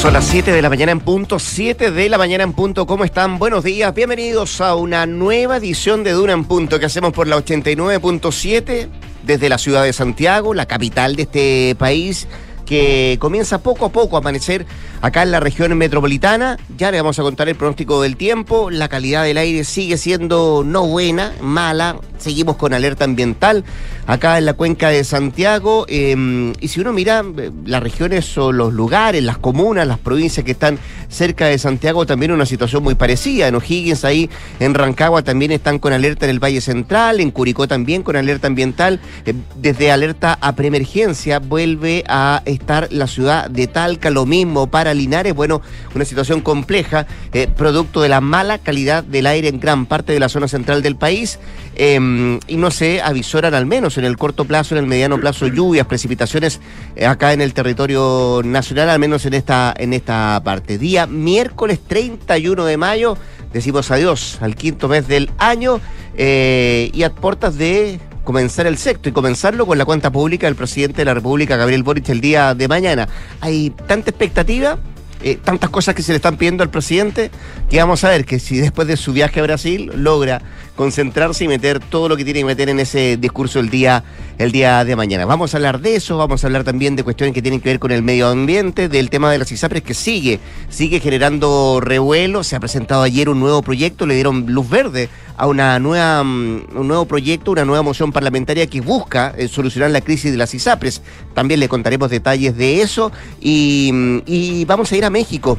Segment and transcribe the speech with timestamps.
[0.00, 2.86] Son las 7 de la mañana en punto, 7 de la mañana en punto.
[2.86, 3.38] ¿Cómo están?
[3.38, 7.36] Buenos días, bienvenidos a una nueva edición de Duna en punto que hacemos por la
[7.36, 8.88] 89.7
[9.24, 12.26] desde la ciudad de Santiago, la capital de este país
[12.64, 14.64] que comienza poco a poco a amanecer
[15.02, 16.56] acá en la región metropolitana.
[16.78, 18.70] Ya le vamos a contar el pronóstico del tiempo.
[18.70, 21.96] La calidad del aire sigue siendo no buena, mala.
[22.18, 23.64] Seguimos con alerta ambiental
[24.06, 25.86] acá en la cuenca de Santiago.
[25.88, 30.44] Em, y si uno mira eh, las regiones o los lugares, las comunas, las provincias
[30.44, 33.48] que están cerca de Santiago, también una situación muy parecida.
[33.48, 37.18] En O'Higgins, ahí en Rancagua, también están con alerta en el Valle Central.
[37.18, 39.00] En Curicó también con alerta ambiental.
[39.26, 44.94] Eh, desde alerta a preemergencia vuelve a estar la ciudad de Talca, lo mismo para
[44.94, 45.60] Linares, bueno,
[45.96, 50.20] una situación compleja, eh, producto de la mala calidad del aire en gran parte de
[50.20, 51.38] la zona central del país,
[51.76, 55.46] em, y no se avisoran al menos en el corto plazo, en el mediano plazo,
[55.46, 56.60] lluvias, precipitaciones
[56.94, 60.76] eh, acá en el territorio nacional, al menos en esta, en esta parte.
[60.76, 63.16] Día miércoles 31 de mayo,
[63.50, 65.80] decimos adiós al quinto mes del año
[66.18, 70.54] eh, y a puertas de comenzar el sexto y comenzarlo con la cuenta pública del
[70.54, 73.08] presidente de la República, Gabriel Boric, el día de mañana.
[73.40, 74.78] Hay tanta expectativa,
[75.22, 77.30] eh, tantas cosas que se le están pidiendo al presidente,
[77.68, 80.42] que vamos a ver que si después de su viaje a Brasil logra
[80.78, 84.04] concentrarse y meter todo lo que tiene que meter en ese discurso el día,
[84.38, 85.26] el día de mañana.
[85.26, 87.80] Vamos a hablar de eso, vamos a hablar también de cuestiones que tienen que ver
[87.80, 92.44] con el medio ambiente, del tema de las ISAPRES que sigue, sigue generando revuelo.
[92.44, 96.66] Se ha presentado ayer un nuevo proyecto, le dieron luz verde a una nueva, mm,
[96.76, 100.54] un nuevo proyecto, una nueva moción parlamentaria que busca eh, solucionar la crisis de las
[100.54, 101.02] ISAPRES.
[101.34, 105.58] También le contaremos detalles de eso y, mm, y vamos a ir a México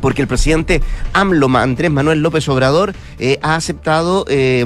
[0.00, 4.64] porque el presidente AMLO, Andrés Manuel López Obrador, eh, ha aceptado eh,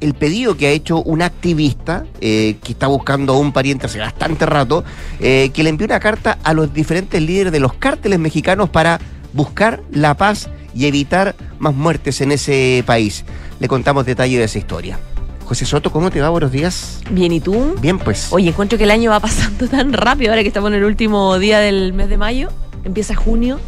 [0.00, 3.98] el pedido que ha hecho un activista eh, que está buscando a un pariente hace
[3.98, 4.84] bastante rato,
[5.18, 9.00] que le envió una carta a los diferentes líderes de los cárteles mexicanos para
[9.32, 13.24] buscar la paz y evitar más muertes en ese país.
[13.60, 14.98] Le contamos detalles de esa historia.
[15.44, 16.30] José Soto, ¿cómo te va?
[16.30, 17.00] Buenos días.
[17.10, 17.74] Bien, ¿y tú?
[17.80, 18.28] Bien, pues.
[18.32, 21.38] Oye, encuentro que el año va pasando tan rápido ahora que estamos en el último
[21.38, 22.48] día del mes de mayo.
[22.84, 23.60] Empieza junio.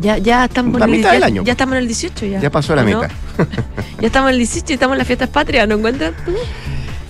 [0.00, 1.42] Ya, ya estamos La en el, mitad ya, del año.
[1.44, 2.40] ya estamos en el 18 ya.
[2.40, 3.00] Ya pasó la ¿O no?
[3.02, 3.14] meta.
[4.00, 6.32] Ya estamos en el 18 y estamos en las fiestas patrias, ¿no encuentras tú?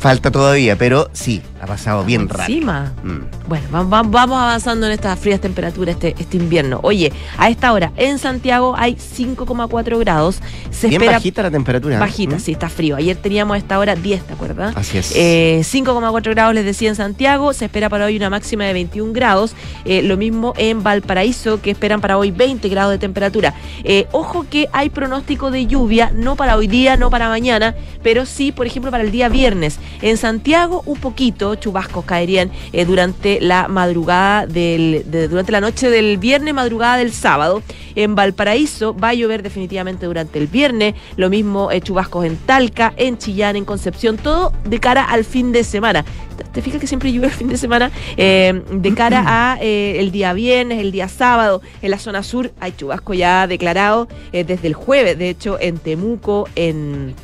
[0.00, 2.46] Falta todavía, pero sí, ha pasado bien rápido.
[2.58, 2.92] Encima.
[3.02, 3.48] Mm.
[3.48, 6.80] Bueno, va- vamos avanzando en estas frías temperaturas este, este invierno.
[6.82, 10.40] Oye, a esta hora en Santiago hay 5,4 grados.
[10.70, 11.98] Se Bien espera bajita la temperatura.
[11.98, 12.40] bajita, ¿Mm?
[12.40, 12.96] sí, está frío.
[12.96, 14.76] Ayer teníamos a esta hora 10, ¿te acuerdas?
[14.76, 15.12] Así es.
[15.14, 19.12] Eh, 5,4 grados les decía en Santiago, se espera para hoy una máxima de 21
[19.12, 19.54] grados,
[19.84, 23.54] Eh, lo mismo en Valparaíso, que esperan para hoy 20 grados de temperatura.
[23.84, 28.24] Eh, ojo que hay pronóstico de lluvia, no para hoy día, no para mañana, pero
[28.26, 29.78] sí, por ejemplo, para el día viernes.
[30.02, 35.90] En Santiago, un poquito, chubascos caerían eh, durante la madrugada del, de- durante la noche
[35.90, 37.62] del viernes, madrugada del sábado.
[37.96, 42.92] En Valparaíso va a llover definitivamente durante el viernes, lo mismo eh, chubascos en Talca,
[42.96, 46.04] en Chillán, en Concepción, todo de cara al fin de semana.
[46.36, 47.90] ¿Te- ¿Te fijas que siempre llueve el fin de semana?
[48.16, 52.72] Eh, de cara a el día viernes, el día sábado, en la zona sur hay
[52.72, 57.14] chubasco ya declarado desde el jueves, de hecho en Temuco, en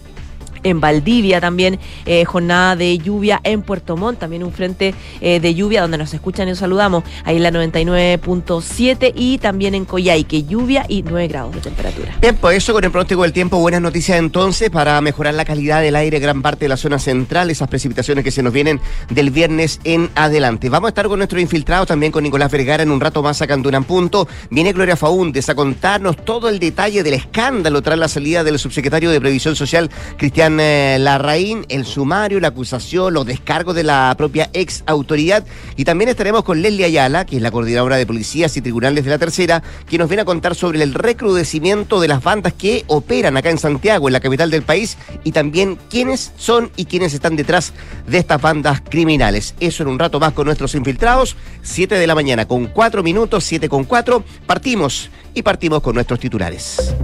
[0.67, 5.55] en Valdivia también, eh, jornada de lluvia en Puerto Montt, también un frente eh, de
[5.55, 10.45] lluvia donde nos escuchan y nos saludamos, ahí en la 99.7 y también en Coyhaique,
[10.45, 12.15] lluvia y 9 grados de temperatura.
[12.21, 15.81] Bien, pues eso con el pronóstico del tiempo, buenas noticias entonces para mejorar la calidad
[15.81, 19.31] del aire gran parte de la zona central, esas precipitaciones que se nos vienen del
[19.31, 20.69] viernes en adelante.
[20.69, 23.63] Vamos a estar con nuestros infiltrados, también con Nicolás Vergara en un rato más en
[23.63, 24.29] Durán Punto.
[24.51, 29.11] Viene Gloria Faúndes a contarnos todo el detalle del escándalo tras la salida del subsecretario
[29.11, 34.51] de Previsión Social, Cristian eh, Larraín, el sumario, la acusación, los descargos de la propia
[34.53, 35.45] ex autoridad.
[35.77, 39.11] Y también estaremos con Leslie Ayala, que es la coordinadora de policías y tribunales de
[39.11, 43.37] la tercera, que nos viene a contar sobre el recrudecimiento de las bandas que operan
[43.37, 47.37] acá en Santiago, en la capital del país, y también quiénes son y quiénes están
[47.37, 47.73] detrás
[48.07, 49.55] de estas bandas criminales.
[49.61, 51.37] Eso en un rato más con nuestros infiltrados.
[51.63, 54.25] 7 de la mañana con 4 minutos, 7 con 4.
[54.47, 56.95] Partimos y partimos con nuestros titulares.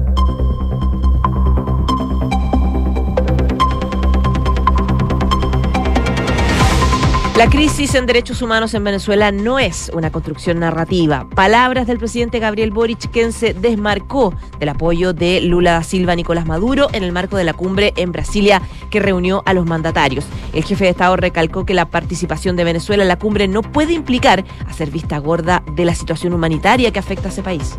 [7.36, 11.26] La crisis en derechos humanos en Venezuela no es una construcción narrativa.
[11.34, 16.44] Palabras del presidente Gabriel Boric, quien se desmarcó del apoyo de Lula da Silva Nicolás
[16.44, 20.26] Maduro en el marco de la cumbre en Brasilia que reunió a los mandatarios.
[20.52, 23.94] El jefe de Estado recalcó que la participación de Venezuela en la cumbre no puede
[23.94, 27.78] implicar hacer vista gorda de la situación humanitaria que afecta a ese país.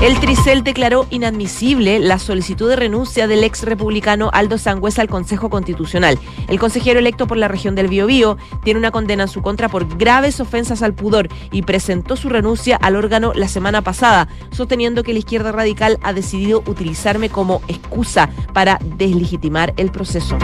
[0.00, 5.50] El Tricel declaró inadmisible la solicitud de renuncia del ex republicano Aldo Sangüesa al Consejo
[5.50, 6.20] Constitucional.
[6.46, 9.98] El consejero electo por la región del Biobío tiene una condena en su contra por
[9.98, 15.12] graves ofensas al pudor y presentó su renuncia al órgano la semana pasada, sosteniendo que
[15.12, 20.38] la izquierda radical ha decidido utilizarme como excusa para deslegitimar el proceso.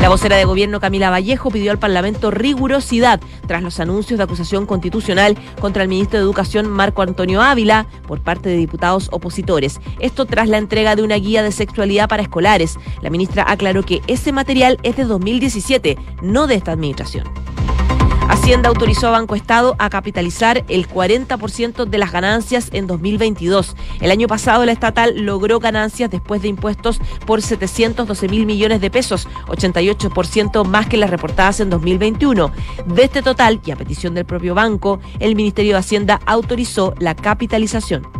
[0.00, 4.64] La vocera de gobierno Camila Vallejo pidió al Parlamento rigurosidad tras los anuncios de acusación
[4.64, 9.80] constitucional contra el ministro de Educación Marco Antonio Ávila por parte de diputados opositores.
[9.98, 12.78] Esto tras la entrega de una guía de sexualidad para escolares.
[13.02, 17.24] La ministra aclaró que ese material es de 2017, no de esta administración.
[18.28, 23.74] Hacienda autorizó a Banco Estado a capitalizar el 40% de las ganancias en 2022.
[24.00, 28.90] El año pasado la estatal logró ganancias después de impuestos por 712 mil millones de
[28.90, 32.52] pesos, 88% más que las reportadas en 2021.
[32.86, 37.14] De este total, y a petición del propio banco, el Ministerio de Hacienda autorizó la
[37.14, 38.17] capitalización.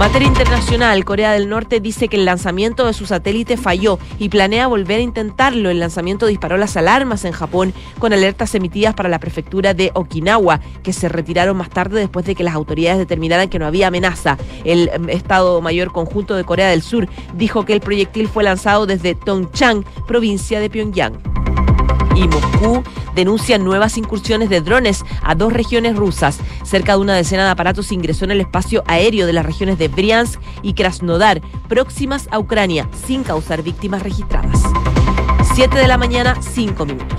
[0.00, 4.66] Materia internacional, Corea del Norte dice que el lanzamiento de su satélite falló y planea
[4.66, 5.68] volver a intentarlo.
[5.68, 10.60] El lanzamiento disparó las alarmas en Japón con alertas emitidas para la prefectura de Okinawa,
[10.82, 14.38] que se retiraron más tarde después de que las autoridades determinaran que no había amenaza.
[14.64, 18.86] El em, Estado Mayor Conjunto de Corea del Sur dijo que el proyectil fue lanzado
[18.86, 21.39] desde Tongchang, provincia de Pyongyang
[22.14, 22.82] y Moscú
[23.14, 26.38] denuncian nuevas incursiones de drones a dos regiones rusas.
[26.62, 29.88] Cerca de una decena de aparatos ingresó en el espacio aéreo de las regiones de
[29.88, 34.60] Briansk y Krasnodar, próximas a Ucrania, sin causar víctimas registradas.
[35.54, 37.18] 7 de la mañana, 5 minutos.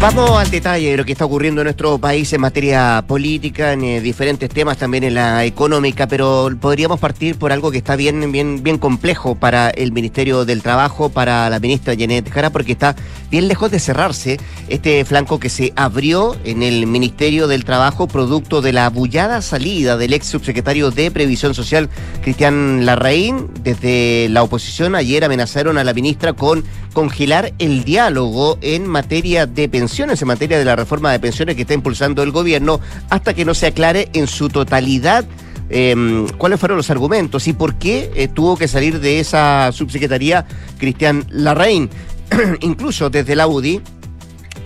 [0.00, 3.82] Vamos al detalle de lo que está ocurriendo en nuestro país en materia política, en
[3.82, 8.30] eh, diferentes temas, también en la económica, pero podríamos partir por algo que está bien,
[8.30, 12.94] bien, bien complejo para el Ministerio del Trabajo, para la ministra Janet Jara, porque está
[13.28, 18.62] bien lejos de cerrarse este flanco que se abrió en el Ministerio del Trabajo, producto
[18.62, 21.88] de la bullada salida del ex subsecretario de Previsión Social,
[22.22, 23.48] Cristian Larraín.
[23.64, 26.62] Desde la oposición ayer amenazaron a la ministra con
[26.92, 29.68] congelar el diálogo en materia de
[29.98, 33.54] en materia de la reforma de pensiones que está impulsando el gobierno hasta que no
[33.54, 35.24] se aclare en su totalidad
[35.70, 40.46] em, cuáles fueron los argumentos y por qué eh, tuvo que salir de esa subsecretaría
[40.78, 41.88] Cristian Larraín.
[42.60, 43.80] Incluso desde la UDI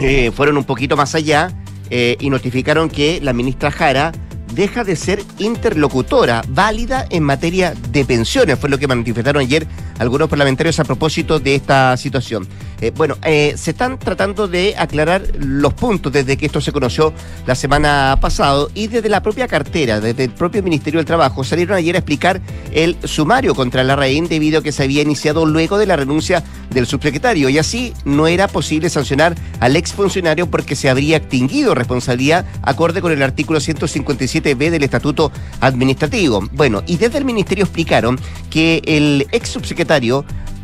[0.01, 1.53] eh, fueron un poquito más allá
[1.89, 4.13] eh, y notificaron que la ministra Jara
[4.55, 9.67] deja de ser interlocutora válida en materia de pensiones, fue lo que manifestaron ayer
[10.03, 12.47] algunos parlamentarios a propósito de esta situación.
[12.81, 17.13] Eh, bueno, eh, se están tratando de aclarar los puntos desde que esto se conoció
[17.47, 21.77] la semana pasada y desde la propia cartera, desde el propio Ministerio del Trabajo, salieron
[21.77, 22.41] ayer a explicar
[22.73, 26.43] el sumario contra la RAIN debido a que se había iniciado luego de la renuncia
[26.71, 32.45] del subsecretario y así no era posible sancionar al exfuncionario porque se habría extinguido responsabilidad
[32.63, 36.49] acorde con el artículo 157b del Estatuto Administrativo.
[36.53, 38.19] Bueno, y desde el Ministerio explicaron
[38.51, 39.92] que el ex subsecretario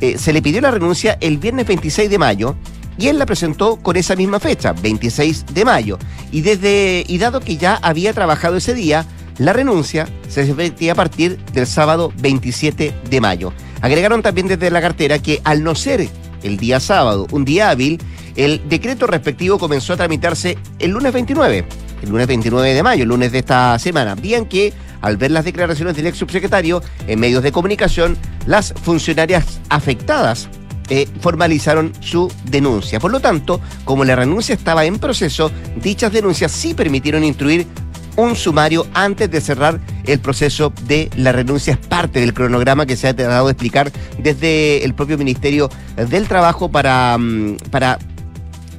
[0.01, 2.57] eh, se le pidió la renuncia el viernes 26 de mayo
[2.99, 5.99] y él la presentó con esa misma fecha, 26 de mayo.
[6.33, 9.07] Y, desde, dado que ya había trabajado ese día,
[9.39, 13.53] la renuncia se efectía a partir del sábado 27 de mayo.
[13.81, 16.09] Agregaron también desde la cartera que al no ser
[16.43, 18.01] el día sábado un día hábil,
[18.37, 21.65] el decreto respectivo comenzó a tramitarse el lunes 29,
[22.03, 25.45] el lunes 29 de mayo, el lunes de esta semana, día que al ver las
[25.45, 28.17] declaraciones del ex subsecretario en medios de comunicación,
[28.47, 30.49] las funcionarias afectadas
[30.91, 32.99] eh, formalizaron su denuncia.
[32.99, 35.51] Por lo tanto, como la renuncia estaba en proceso,
[35.83, 37.67] dichas denuncias sí permitieron instruir
[38.17, 41.75] un sumario antes de cerrar el proceso de la renuncia.
[41.75, 46.27] Es parte del cronograma que se ha dado a explicar desde el propio Ministerio del
[46.27, 47.99] Trabajo para, mm, para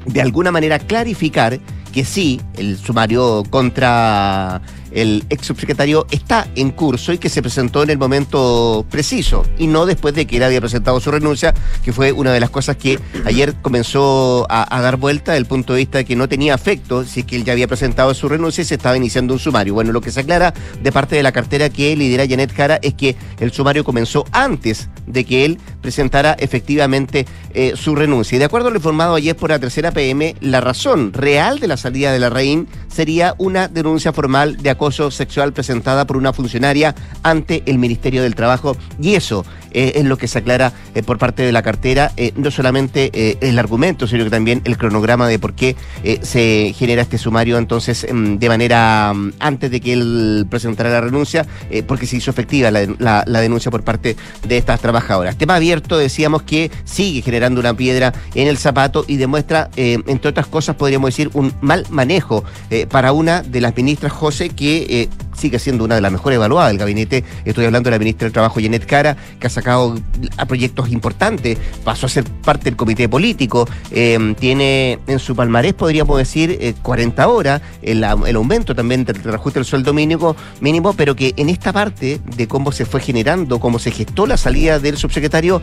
[0.05, 1.59] de alguna manera clarificar
[1.93, 7.83] que sí, el sumario contra el ex subsecretario está en curso y que se presentó
[7.83, 11.53] en el momento preciso y no después de que él había presentado su renuncia,
[11.83, 15.73] que fue una de las cosas que ayer comenzó a, dar vuelta desde el punto
[15.73, 18.29] de vista de que no tenía efecto si es que él ya había presentado su
[18.29, 19.73] renuncia y se estaba iniciando un sumario.
[19.73, 22.93] Bueno, lo que se aclara de parte de la cartera que lidera Janet Jara es
[22.93, 28.35] que el sumario comenzó antes de que él presentara efectivamente eh, su renuncia.
[28.35, 31.67] Y de acuerdo a lo informado ayer por la tercera PM, la razón real de
[31.67, 36.33] la salida de la reina sería una denuncia formal de acoso sexual presentada por una
[36.33, 41.03] funcionaria ante el Ministerio del Trabajo y eso eh, es lo que se aclara eh,
[41.03, 45.27] por parte de la cartera, eh, no solamente el argumento, sino que también el cronograma
[45.27, 45.75] de por qué
[46.21, 51.01] se genera este sumario entonces mm, de manera mm, antes de que él presentara la
[51.01, 51.45] renuncia,
[51.87, 54.15] porque se hizo efectiva la, la, denuncia por parte
[54.47, 55.37] de estas trabajadoras.
[55.37, 60.47] Tema abierto, decíamos que sigue generando una piedra en el zapato y demuestra, entre otras
[60.47, 62.43] cosas, podríamos decir, un mal manejo
[62.89, 66.77] para una de las ministras, José, que sigue siendo una de las mejores evaluadas del
[66.77, 67.23] gabinete.
[67.45, 69.95] Estoy hablando de la ministra del Trabajo, Janet Cara, que ha sacado
[70.37, 75.73] a proyectos importantes, pasó a ser parte del comité político, eh, tiene en su palmarés,
[75.73, 81.33] podríamos decir, 40 horas, el, aumento también del reajuste del sueldo mínimo, mínimo, pero que
[81.37, 85.61] en esta parte de cómo se fue generando, cómo se gestó la salida del subsecretario,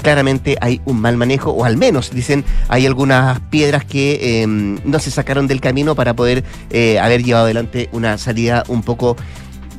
[0.00, 5.10] claramente hay un mal manejo, o al menos, dicen, hay algunas piedras que no se
[5.10, 9.16] sacaron del camino para poder eh, haber llevado adelante una salida un poco poco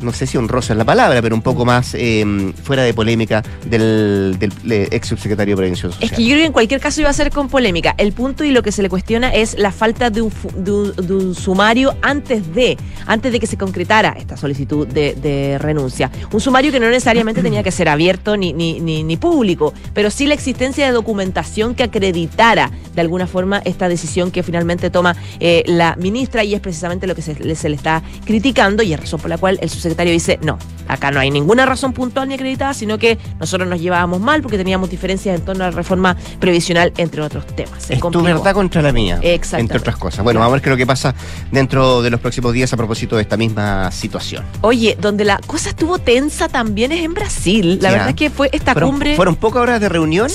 [0.03, 3.43] no sé si honrosa es la palabra, pero un poco más em, fuera de polémica
[3.65, 4.37] del,
[4.69, 6.09] ex subsecretario de Prevención Social.
[6.09, 7.95] Es que yo creo que en cualquier caso iba a ser con polémica.
[7.97, 11.35] El punto y lo que se le cuestiona es la falta de un, de un,
[11.35, 16.11] sumario antes de, antes de que se concretara esta solicitud de, renuncia.
[16.31, 20.25] Un sumario que no necesariamente tenía que ser abierto ni, ni, ni, público, pero sí
[20.25, 25.63] la existencia de documentación que acreditara de alguna forma esta decisión que finalmente toma eh,
[25.65, 29.19] la ministra y es precisamente lo que se, se le está criticando y es razón
[29.19, 30.57] por la cual el subsecretario secretario dice, no,
[30.87, 34.57] acá no hay ninguna razón puntual ni acreditada, sino que nosotros nos llevábamos mal porque
[34.57, 37.89] teníamos diferencias en torno a la reforma previsional, entre otros temas.
[37.89, 40.23] es tu verdad contra la mía, entre otras cosas.
[40.23, 41.13] Bueno, vamos a ver qué es lo que pasa
[41.51, 44.43] dentro de los próximos días a propósito de esta misma situación.
[44.61, 47.79] Oye, donde la cosa estuvo tensa también es en Brasil.
[47.81, 49.15] La verdad es que fue esta cumbre...
[49.15, 50.29] Fueron pocas horas de reunión.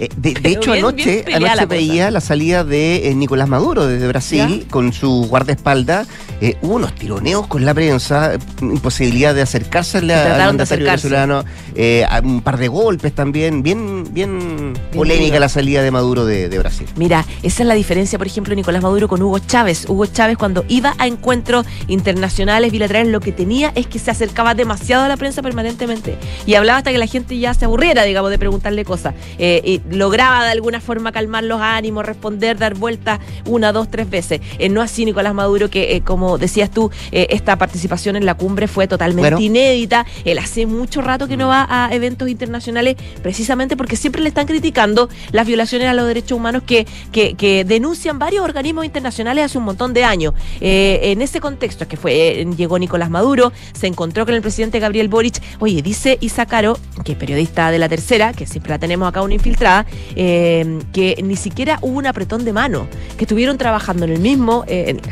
[0.00, 4.92] Eh, de, hecho, anoche, anoche veía la salida de eh, Nicolás Maduro desde Brasil con
[4.92, 6.08] su guardaespaldas.
[6.40, 11.44] Eh, hubo unos tironeos con la prensa, imposibilidad de acercarse al mandatario venezolano,
[11.74, 16.86] eh, un par de golpes también, bien, bien, polémica la salida de Maduro de, Brasil.
[16.96, 19.86] Mira, esa es la diferencia, por ejemplo, Nicolás Maduro con Hugo Chávez.
[19.88, 24.54] Hugo Chávez cuando iba a encuentros internacionales, bilaterales, lo que tenía es que se acercaba
[24.54, 28.30] demasiado a la prensa permanentemente y hablaba hasta que la gente ya se aburriera, digamos,
[28.30, 29.14] de preguntarle cosas.
[29.38, 34.08] Eh, y lograba de alguna forma calmar los ánimos, responder, dar vueltas una, dos, tres
[34.08, 34.40] veces.
[34.58, 38.83] Eh, no así Nicolás Maduro, que como decías tú, esta participación en la cumbre fue
[38.88, 40.06] totalmente inédita.
[40.24, 44.46] Él hace mucho rato que no va a eventos internacionales precisamente porque siempre le están
[44.46, 49.64] criticando las violaciones a los derechos humanos que, que, denuncian varios organismos internacionales hace un
[49.64, 50.34] montón de años.
[50.60, 54.80] Eh, en ese contexto que fue, eh, llegó Nicolás Maduro, se encontró con el presidente
[54.80, 55.40] Gabriel Boric.
[55.60, 59.34] Oye, dice Isacaro, que es periodista de la tercera, que siempre la tenemos acá una
[59.34, 59.86] infiltrada,
[60.16, 64.64] eh, que ni siquiera hubo un apretón de mano, que estuvieron trabajando en el mismo,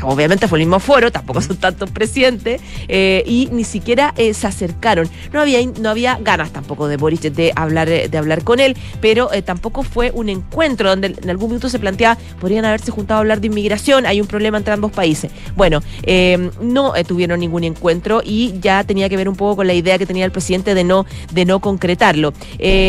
[0.03, 5.09] obviamente fue el mismo foro, tampoco son tantos presidentes, y ni siquiera se acercaron.
[5.31, 9.31] No había, no había ganas tampoco de Boric de hablar, de hablar con él, pero
[9.33, 13.21] eh, tampoco fue un encuentro donde en algún minuto se planteaba, podrían haberse juntado a
[13.21, 15.31] hablar de inmigración, hay un problema entre ambos países.
[15.55, 19.67] Bueno, eh, no eh, tuvieron ningún encuentro y ya tenía que ver un poco con
[19.67, 22.33] la idea que tenía el presidente de no, de no concretarlo.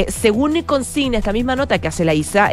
[0.09, 2.51] según consigna esta misma nota que hace la ISA,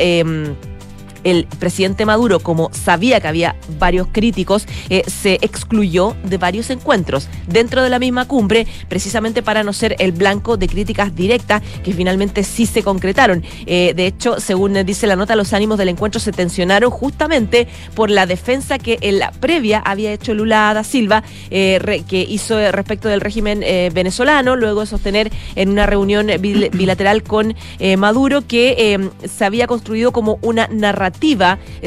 [1.24, 7.28] el presidente Maduro, como sabía que había varios críticos, eh, se excluyó de varios encuentros
[7.48, 11.94] dentro de la misma cumbre, precisamente para no ser el blanco de críticas directas que
[11.94, 13.44] finalmente sí se concretaron.
[13.66, 18.10] Eh, de hecho, según dice la nota, los ánimos del encuentro se tensionaron justamente por
[18.10, 23.10] la defensa que en la previa había hecho Lula da Silva, eh, que hizo respecto
[23.10, 23.64] del régimen
[23.94, 27.56] venezolano, luego de sostener en una reunión bilateral con
[27.98, 31.11] Maduro que se había construido como una narrativa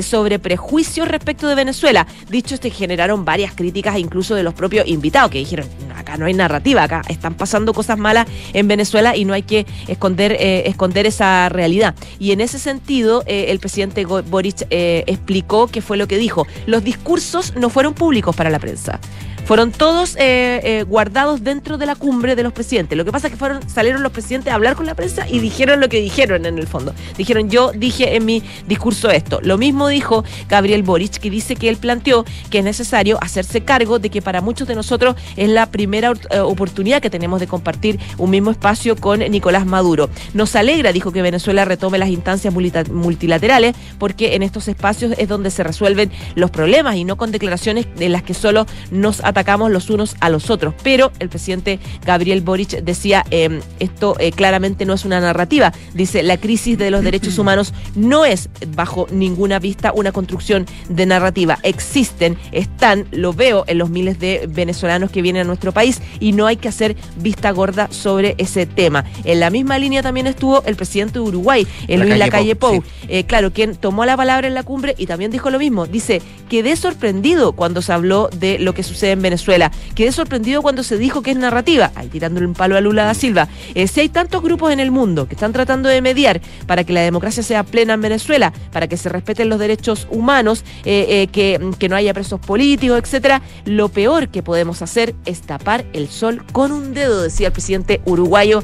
[0.03, 2.07] sobre prejuicios respecto de Venezuela.
[2.29, 5.67] Dicho este, generaron varias críticas incluso de los propios invitados que dijeron,
[5.97, 9.67] acá no hay narrativa, acá están pasando cosas malas en Venezuela y no hay que
[9.89, 11.95] esconder, eh, esconder esa realidad.
[12.19, 16.47] Y en ese sentido, eh, el presidente Boric eh, explicó qué fue lo que dijo.
[16.67, 19.01] Los discursos no fueron públicos para la prensa
[19.45, 22.97] fueron todos eh, eh, guardados dentro de la cumbre de los presidentes.
[22.97, 25.39] Lo que pasa es que fueron, salieron los presidentes a hablar con la prensa y
[25.39, 26.95] dijeron lo que dijeron en el fondo.
[27.17, 29.41] Dijeron, yo dije en mi discurso esto.
[29.43, 33.99] Lo mismo dijo Gabriel Boric, que dice que él planteó que es necesario hacerse cargo
[33.99, 37.99] de que para muchos de nosotros es la primera eh, oportunidad que tenemos de compartir
[38.19, 40.09] un mismo espacio con Nicolás Maduro.
[40.33, 45.51] Nos alegra, dijo, que Venezuela retome las instancias multilaterales, porque en estos espacios es donde
[45.51, 49.91] se resuelven los problemas y no con declaraciones de las que solo nos atacamos los
[49.91, 50.75] unos a los otros.
[50.83, 55.73] Pero el presidente Gabriel Boric decía, em, esto eh, claramente no es una narrativa.
[55.93, 61.07] Dice, la crisis de los derechos humanos no es bajo ninguna vista una construcción de
[61.07, 61.59] narrativa.
[61.63, 66.33] Existen, están, lo veo en los miles de venezolanos que vienen a nuestro país y
[66.33, 69.05] no hay que hacer vista gorda sobre ese tema.
[69.25, 73.25] En la misma línea también estuvo el presidente de Uruguay, el Luis Lacalle Pou, eh,
[73.25, 75.87] claro, quien tomó la palabra en la cumbre y también dijo lo mismo.
[75.87, 79.73] Dice, quedé sorprendido cuando se habló de lo que sucede en Venezuela.
[79.97, 83.15] Quedé sorprendido cuando se dijo que es narrativa, ahí tirándole un palo a Lula da
[83.15, 83.49] Silva.
[83.75, 86.93] Eh, si hay tantos grupos en el mundo que están tratando de mediar para que
[86.93, 91.27] la democracia sea plena en Venezuela, para que se respeten los derechos humanos, eh, eh,
[91.29, 96.09] que, que no haya presos políticos, etcétera, lo peor que podemos hacer es tapar el
[96.09, 98.63] sol con un dedo, decía el presidente uruguayo.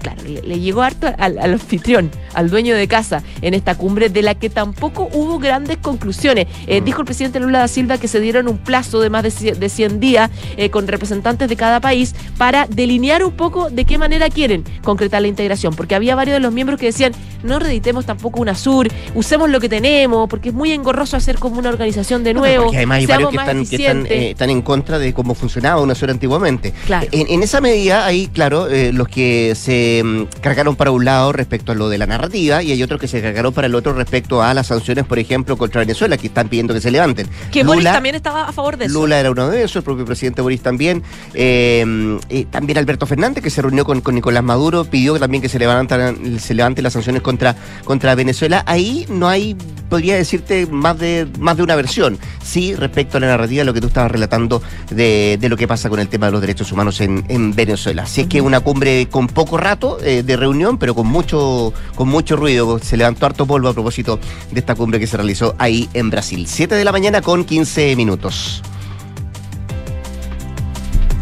[0.00, 4.22] claro, le, llegó harto al, al anfitrión, al dueño de casa, en esta cumbre de
[4.22, 6.46] la que tampoco hubo grandes conclusiones.
[6.66, 6.84] Mm.
[6.84, 9.83] Dijo el presidente Lula da Silva que se dieron un plazo de más de 100
[10.00, 10.30] días
[10.70, 15.28] con representantes de cada país para delinear un poco de qué manera quieren concretar la
[15.28, 17.12] integración, porque había varios de los miembros que decían,
[17.42, 21.58] no reeditemos tampoco una sur, usemos lo que tenemos, porque es muy engorroso hacer como
[21.58, 22.64] una organización de nuevo.
[22.64, 23.36] porque además hay varios que,
[23.76, 26.72] están, eh, están, en contra de cómo funcionaba una sur antiguamente.
[27.10, 31.72] En, esa medida, hay, claro, eh, los que se mm, cargaron para un lado respecto
[31.72, 34.42] a lo de la narrativa y hay otros que se cargaron para el otro respecto
[34.42, 37.26] a las sanciones, por ejemplo, contra Venezuela, que están pidiendo que se levanten.
[37.50, 38.94] Que Boris también estaba a favor de eso.
[38.94, 41.02] Lula era uno de esos, el propio presidente Boris también.
[41.34, 45.58] Eh, también Alberto Fernández, que se reunió con, con Nicolás Maduro, pidió también que se
[45.58, 48.62] levanten, se levanten las sanciones contra, contra Venezuela.
[48.66, 49.56] Ahí no hay,
[49.88, 52.18] podría decirte, más de, más de una versión.
[52.42, 55.88] Sí, respecto a la narrativa, de lo que tú estabas relatando de, lo que pasa
[55.88, 58.06] con el tema de los derechos humanos en, Venezuela.
[58.06, 62.08] Si es que una cumbre con poco rato eh, de reunión, pero con mucho, con
[62.08, 62.78] mucho ruido.
[62.78, 64.18] Se levantó harto polvo a propósito
[64.50, 66.46] de esta cumbre que se realizó ahí en Brasil.
[66.48, 68.62] Siete de la mañana con 15 minutos.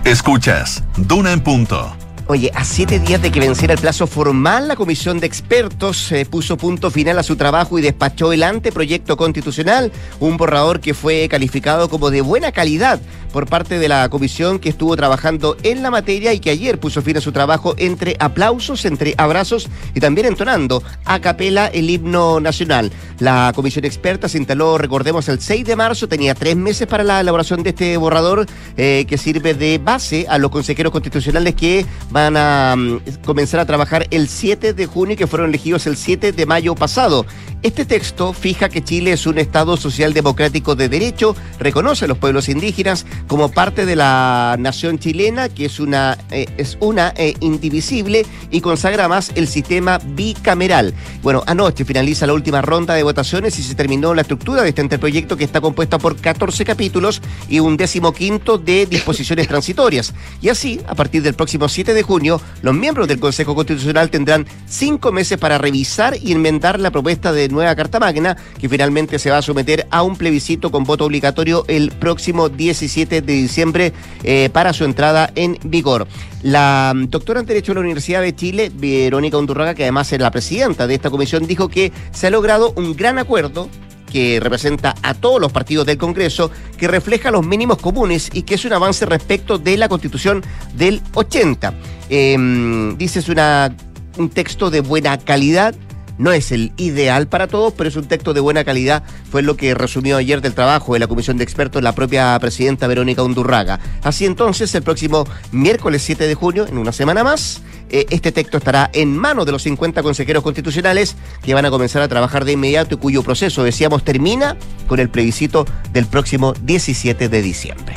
[0.05, 1.95] Escuchas, Duna en punto.
[2.29, 6.25] Oye, a siete días de que venciera el plazo formal, la comisión de expertos eh,
[6.25, 11.27] puso punto final a su trabajo y despachó el anteproyecto constitucional, un borrador que fue
[11.29, 13.01] calificado como de buena calidad
[13.33, 17.03] por parte de la comisión que estuvo trabajando en la materia y que ayer puso
[17.03, 22.41] fin a su trabajo entre aplausos, entre abrazos y también entonando a capela el himno
[22.41, 22.93] nacional.
[23.19, 27.21] La comisión experta se instaló, recordemos, el 6 de marzo, tenía tres meses para la
[27.21, 32.22] elaboración de este borrador eh, que sirve de base a los consejeros constitucionales que van
[32.37, 36.33] a mm, comenzar a trabajar el 7 de junio y que fueron elegidos el 7
[36.33, 37.27] de mayo pasado.
[37.63, 42.19] Este texto fija que Chile es un Estado social democrático de derecho, reconoce a los
[42.19, 47.35] pueblos indígenas como parte de la nación chilena, que es una, eh, es una eh,
[47.39, 50.93] indivisible y consagra más el sistema bicameral.
[51.23, 54.81] Bueno, anoche finaliza la última ronda de votaciones y se terminó la estructura de este
[54.81, 60.15] anteproyecto que está compuesta por 14 capítulos y un décimo quinto de disposiciones transitorias.
[60.41, 64.49] Y así, a partir del próximo 7 de junio, los miembros del Consejo Constitucional tendrán
[64.67, 69.31] cinco meses para revisar y enmendar la propuesta de nueva Carta Magna, que finalmente se
[69.31, 73.93] va a someter a un plebiscito con voto obligatorio el próximo 17 de diciembre
[74.25, 76.07] eh, para su entrada en vigor.
[76.43, 80.21] La mm, doctora en Derecho de la Universidad de Chile, Verónica Undurraga, que además es
[80.21, 83.69] la presidenta de esta comisión, dijo que se ha logrado un gran acuerdo
[84.13, 88.57] que representa a todos los partidos del Congreso, que refleja los mínimos comunes y que
[88.57, 90.43] es un avance respecto de la Constitución
[90.75, 91.73] del 80.
[92.11, 93.75] Em, dice, es una,
[94.19, 95.75] un texto de buena calidad,
[96.19, 99.57] no es el ideal para todos, pero es un texto de buena calidad, fue lo
[99.57, 103.81] que resumió ayer del trabajo de la comisión de expertos la propia presidenta Verónica Undurraga.
[104.03, 108.59] Así entonces, el próximo miércoles 7 de junio, en una semana más, eh, este texto
[108.59, 112.53] estará en manos de los 50 consejeros constitucionales que van a comenzar a trabajar de
[112.53, 117.95] inmediato y cuyo proceso, decíamos, termina con el plebiscito del próximo 17 de diciembre.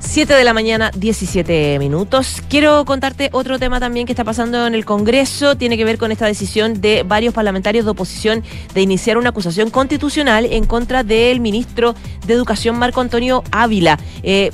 [0.00, 2.42] 7 de la mañana, 17 minutos.
[2.48, 5.56] Quiero contarte otro tema también que está pasando en el Congreso.
[5.56, 8.42] Tiene que ver con esta decisión de varios parlamentarios de oposición
[8.74, 11.94] de iniciar una acusación constitucional en contra del ministro
[12.26, 13.98] de Educación, Marco Antonio Ávila.
[14.22, 14.50] Eh,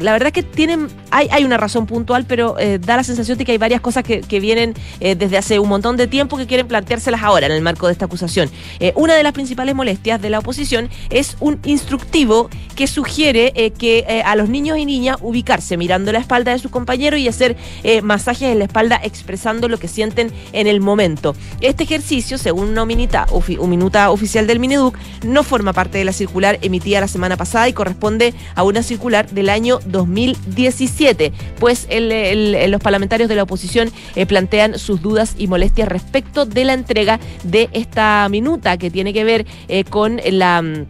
[0.00, 3.36] la verdad es que tienen, hay, hay una razón puntual, pero eh, da la sensación
[3.36, 6.46] de que hay varias cosas que, vienen eh, desde hace un montón de tiempo que
[6.46, 8.50] quieren planteárselas ahora en el marco de esta acusación.
[8.94, 14.36] una de las principales molestias de la oposición es un instructivo que sugiere que a
[14.36, 18.50] los niños y niña ubicarse mirando la espalda de su compañero y hacer eh, masajes
[18.50, 21.34] en la espalda expresando lo que sienten en el momento.
[21.60, 26.12] Este ejercicio, según una minuta, un minuta oficial del Mineduc, no forma parte de la
[26.12, 32.80] circular emitida la semana pasada y corresponde a una circular del año 2017, pues los
[32.80, 37.68] parlamentarios de la oposición eh, plantean sus dudas y molestias respecto de la entrega de
[37.72, 40.86] esta minuta que tiene que ver eh, con la mm,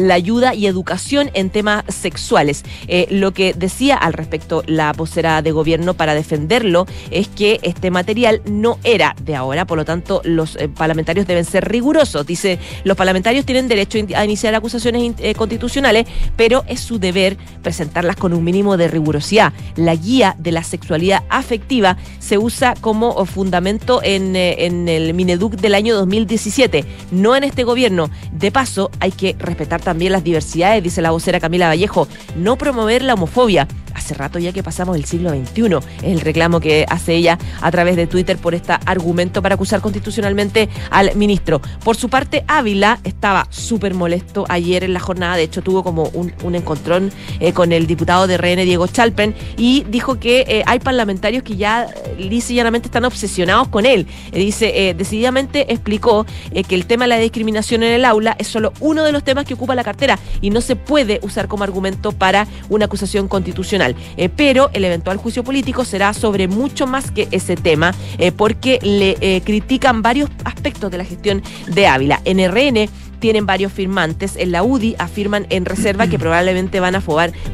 [0.00, 2.64] la ayuda y educación en temas sexuales.
[2.88, 7.90] Eh, lo que decía al respecto la vocera de gobierno para defenderlo es que este
[7.90, 12.26] material no era de ahora, por lo tanto los eh, parlamentarios deben ser rigurosos.
[12.26, 18.16] Dice, los parlamentarios tienen derecho a iniciar acusaciones eh, constitucionales, pero es su deber presentarlas
[18.16, 19.52] con un mínimo de rigurosidad.
[19.76, 25.74] La guía de la sexualidad afectiva se usa como fundamento en, en el Mineduc del
[25.74, 28.10] año 2017, no en este gobierno.
[28.32, 32.56] De paso, hay que respetar también también las diversidades, dice la vocera Camila Vallejo, no
[32.56, 33.66] promover la homofobia.
[33.92, 37.72] Hace rato ya que pasamos el siglo XXI, es el reclamo que hace ella a
[37.72, 41.60] través de Twitter por este argumento para acusar constitucionalmente al ministro.
[41.82, 46.04] Por su parte, Ávila estaba súper molesto ayer en la jornada, de hecho tuvo como
[46.14, 50.78] un, encontrón eh, con el diputado de RN, Diego Chalpen, y dijo que eh, hay
[50.78, 54.06] parlamentarios que ya eh, lisa están obsesionados con él.
[54.32, 56.26] dice, decididamente explicó
[56.68, 59.44] que el tema de la discriminación en el aula es solo uno de los temas
[59.44, 63.94] que ocupa la cartera y no se puede usar como argumento para una acusación constitucional.
[64.36, 67.94] pero el eventual juicio político será sobre mucho más que ese tema,
[68.36, 72.20] porque le critican varios aspectos de la gestión de Ávila.
[72.24, 72.88] En RN
[73.20, 74.34] tienen varios firmantes.
[74.36, 77.02] En la UDI afirman en reserva que probablemente van a,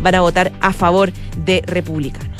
[0.01, 1.13] van a votar a favor
[1.45, 2.36] de republicanos.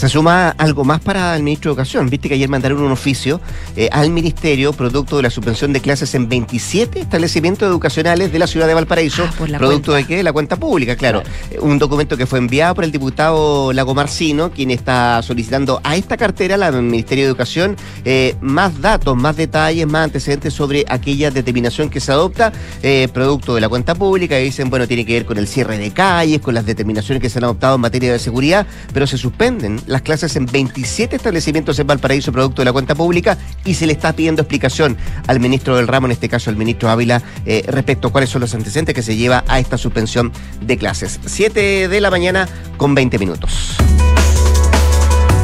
[0.00, 2.08] Se suma algo más para el ministro de Educación.
[2.08, 3.38] Viste que ayer mandaron un oficio
[3.76, 8.46] eh, al ministerio producto de la suspensión de clases en 27 establecimientos educacionales de la
[8.46, 9.28] ciudad de Valparaíso.
[9.28, 10.22] Ah, producto de qué?
[10.22, 11.22] La cuenta pública, claro.
[11.60, 16.16] Un documento que fue enviado por el diputado Lago Marcino, quien está solicitando a esta
[16.16, 21.30] cartera, la del Ministerio de Educación, eh, más datos, más detalles, más antecedentes sobre aquella
[21.30, 24.40] determinación que se adopta, eh, producto de la cuenta pública.
[24.40, 27.28] Y dicen, bueno, tiene que ver con el cierre de calles, con las determinaciones que
[27.28, 31.78] se han adoptado en materia de seguridad, pero se suspenden las clases en 27 establecimientos
[31.78, 35.76] en Valparaíso, producto de la cuenta pública, y se le está pidiendo explicación al ministro
[35.76, 38.94] del ramo, en este caso al ministro Ávila, eh, respecto a cuáles son los antecedentes
[38.94, 41.20] que se lleva a esta suspensión de clases.
[41.26, 43.76] 7 de la mañana con 20 minutos.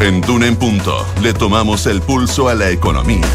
[0.01, 3.27] En Duna en Punto le tomamos el pulso a la economía.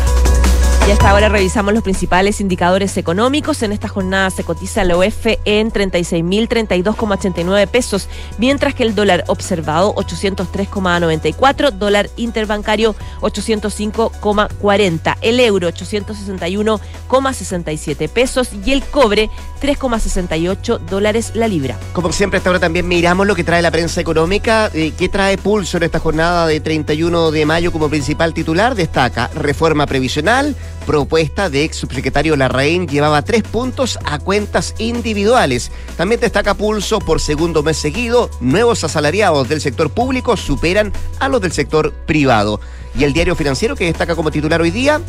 [0.88, 3.62] Y hasta ahora revisamos los principales indicadores económicos.
[3.62, 9.94] En esta jornada se cotiza la OF en 36.032,89 pesos, mientras que el dólar observado
[9.96, 19.30] 803,94, dólar interbancario 805,40, el euro 861,67 pesos y el cobre
[19.62, 21.78] 3,68 dólares la libra.
[21.94, 24.72] Como siempre, hasta ahora también miramos lo que trae la prensa económica.
[24.74, 28.74] Eh, ¿Qué trae Pulso en esta jornada de 31 de mayo como principal titular?
[28.74, 35.72] Destaca reforma previsional propuesta de ex subsecretario Larraín llevaba tres puntos a cuentas individuales.
[35.98, 41.42] También destaca Pulso por segundo mes seguido, nuevos asalariados del sector público superan a los
[41.42, 42.60] del sector privado.
[42.98, 45.00] Y el diario financiero que destaca como titular hoy día,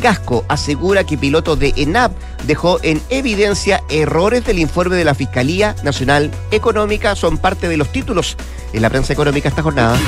[0.00, 2.12] Gasco asegura que piloto de ENAP
[2.46, 7.16] dejó en evidencia errores del informe de la Fiscalía Nacional Económica.
[7.16, 8.36] Son parte de los títulos
[8.72, 9.98] en la prensa económica esta jornada.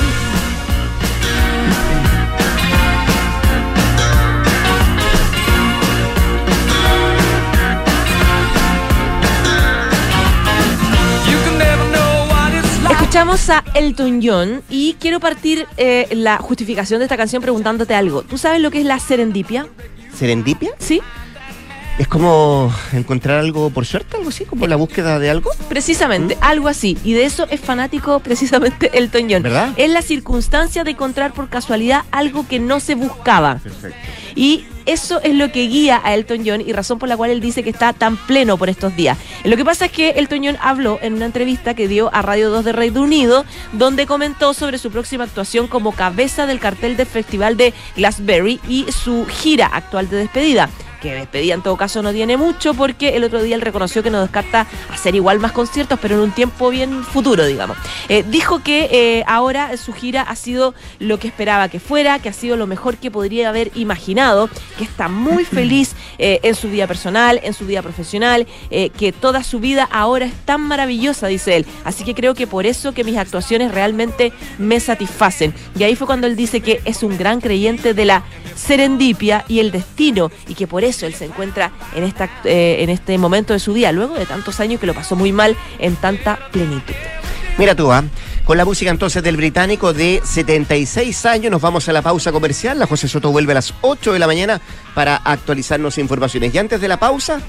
[13.14, 18.22] Escuchamos a Elton John y quiero partir eh, la justificación de esta canción preguntándote algo.
[18.22, 19.68] ¿Tú sabes lo que es la serendipia?
[20.12, 20.72] ¿Serendipia?
[20.78, 21.00] Sí.
[21.96, 24.44] ¿Es como encontrar algo por suerte, algo así?
[24.44, 25.50] ¿Como la búsqueda de algo?
[25.68, 26.38] Precisamente, ¿Mm?
[26.40, 26.98] algo así.
[27.04, 29.42] Y de eso es fanático precisamente Elton John.
[29.44, 29.72] ¿Verdad?
[29.76, 33.60] Es la circunstancia de encontrar por casualidad algo que no se buscaba.
[33.62, 33.96] Perfecto.
[34.34, 37.40] Y eso es lo que guía a Elton John y razón por la cual él
[37.40, 39.16] dice que está tan pleno por estos días.
[39.44, 42.50] Lo que pasa es que Elton John habló en una entrevista que dio a Radio
[42.50, 47.06] 2 de Reino Unido, donde comentó sobre su próxima actuación como cabeza del cartel del
[47.06, 50.68] Festival de Glastonbury y su gira actual de despedida
[51.04, 54.10] que despedida en todo caso no tiene mucho porque el otro día él reconoció que
[54.10, 57.76] no descarta hacer igual más conciertos, pero en un tiempo bien futuro, digamos.
[58.08, 62.30] Eh, dijo que eh, ahora su gira ha sido lo que esperaba que fuera, que
[62.30, 66.70] ha sido lo mejor que podría haber imaginado, que está muy feliz eh, en su
[66.70, 71.56] vida personal, en su vida profesional, que toda su vida ahora es tan maravillosa, dice
[71.56, 71.66] él.
[71.84, 75.52] Así que creo que por eso que mis actuaciones realmente me satisfacen.
[75.78, 78.24] Y ahí fue cuando él dice que es un gran creyente de la
[78.56, 82.90] serendipia y el destino y que por eso él se encuentra en, esta, eh, en
[82.90, 85.96] este momento de su día, luego de tantos años que lo pasó muy mal en
[85.96, 86.94] tanta plenitud.
[87.58, 88.02] Mira tú, ¿ah?
[88.44, 92.78] Con la música entonces del británico de 76 años, nos vamos a la pausa comercial.
[92.78, 94.60] La José Soto vuelve a las 8 de la mañana
[94.94, 96.54] para actualizarnos informaciones.
[96.54, 97.40] Y antes de la pausa,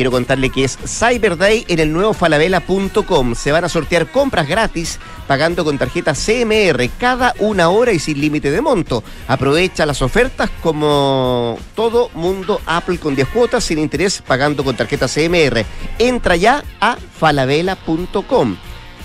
[0.00, 3.34] quiero contarle que es Cyber Day en el nuevo falabella.com.
[3.34, 8.18] Se van a sortear compras gratis pagando con tarjeta CMR cada una hora y sin
[8.18, 9.04] límite de monto.
[9.28, 15.06] Aprovecha las ofertas como todo mundo Apple con 10 cuotas sin interés pagando con tarjeta
[15.06, 15.66] CMR.
[15.98, 18.56] Entra ya a falabella.com.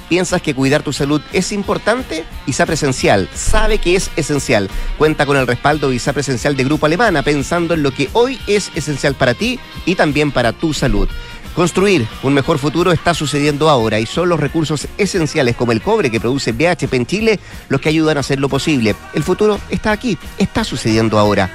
[0.09, 2.25] ¿Piensas que cuidar tu salud es importante?
[2.45, 4.69] ISA Presencial sabe que es esencial.
[4.97, 8.39] Cuenta con el respaldo de ISA Presencial de Grupo Alemana, pensando en lo que hoy
[8.47, 11.09] es esencial para ti y también para tu salud.
[11.55, 16.11] Construir un mejor futuro está sucediendo ahora y son los recursos esenciales como el cobre
[16.11, 17.39] que produce BHP en Chile
[17.69, 18.93] los que ayudan a hacerlo posible.
[19.13, 21.49] El futuro está aquí, está sucediendo ahora.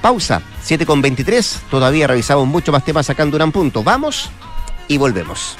[0.00, 1.62] Pausa, 7 con 23.
[1.70, 3.82] Todavía revisamos mucho más temas sacando un punto.
[3.82, 4.30] Vamos
[4.88, 5.56] y volvemos.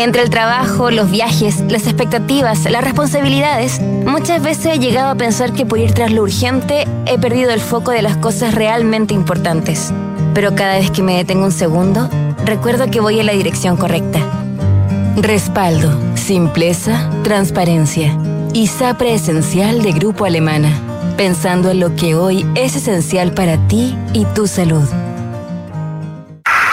[0.00, 5.52] Entre el trabajo, los viajes, las expectativas, las responsabilidades, muchas veces he llegado a pensar
[5.52, 9.92] que por ir tras lo urgente he perdido el foco de las cosas realmente importantes.
[10.32, 12.08] Pero cada vez que me detengo un segundo,
[12.46, 14.20] recuerdo que voy en la dirección correcta.
[15.16, 18.16] Respaldo, simpleza, transparencia.
[18.54, 20.80] ISAPRE Esencial de Grupo Alemana.
[21.18, 24.88] Pensando en lo que hoy es esencial para ti y tu salud.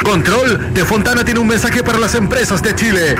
[0.07, 3.15] Control de Fontana tiene un mensaje para las empresas de Chile.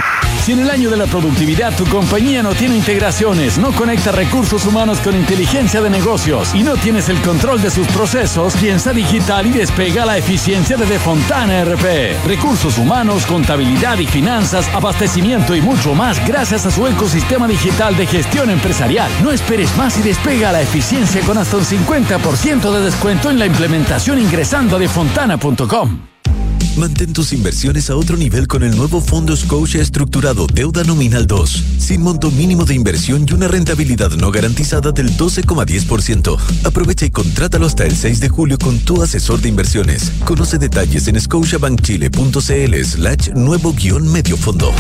[0.46, 4.66] Si en el año de la productividad tu compañía no tiene integraciones, no conecta recursos
[4.66, 9.48] humanos con inteligencia de negocios y no tienes el control de sus procesos, piensa digital
[9.48, 12.26] y despega la eficiencia de Defontana RP.
[12.26, 18.08] Recursos humanos, contabilidad y finanzas, abastecimiento y mucho más gracias a su ecosistema digital de
[18.08, 19.12] gestión empresarial.
[19.22, 23.46] No esperes más y despega la eficiencia con hasta un 50% de descuento en la
[23.46, 26.17] implementación ingresando a defontana.com.
[26.78, 31.64] Mantén tus inversiones a otro nivel con el nuevo Fondo Scotia Estructurado Deuda Nominal 2,
[31.80, 36.38] sin monto mínimo de inversión y una rentabilidad no garantizada del 12,10%.
[36.66, 40.12] Aprovecha y contrátalo hasta el 6 de julio con tu asesor de inversiones.
[40.24, 44.72] Conoce detalles en scotiabankchile.cl slash nuevo guion medio fondo.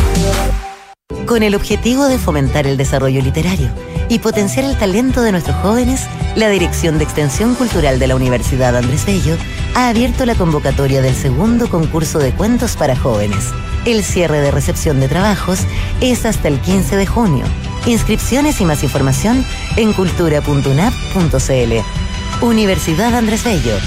[1.26, 3.70] Con el objetivo de fomentar el desarrollo literario
[4.08, 6.06] y potenciar el talento de nuestros jóvenes,
[6.36, 9.36] la Dirección de Extensión Cultural de la Universidad Andrés Bello
[9.78, 13.52] ha abierto la convocatoria del segundo concurso de cuentos para jóvenes.
[13.86, 15.60] El cierre de recepción de trabajos
[16.02, 17.46] es hasta el 15 de junio.
[17.86, 22.44] Inscripciones y más información en cultura.unap.cl.
[22.44, 23.78] Universidad Andrés Bello,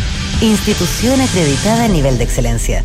[0.40, 2.84] institución acreditada a nivel de excelencia.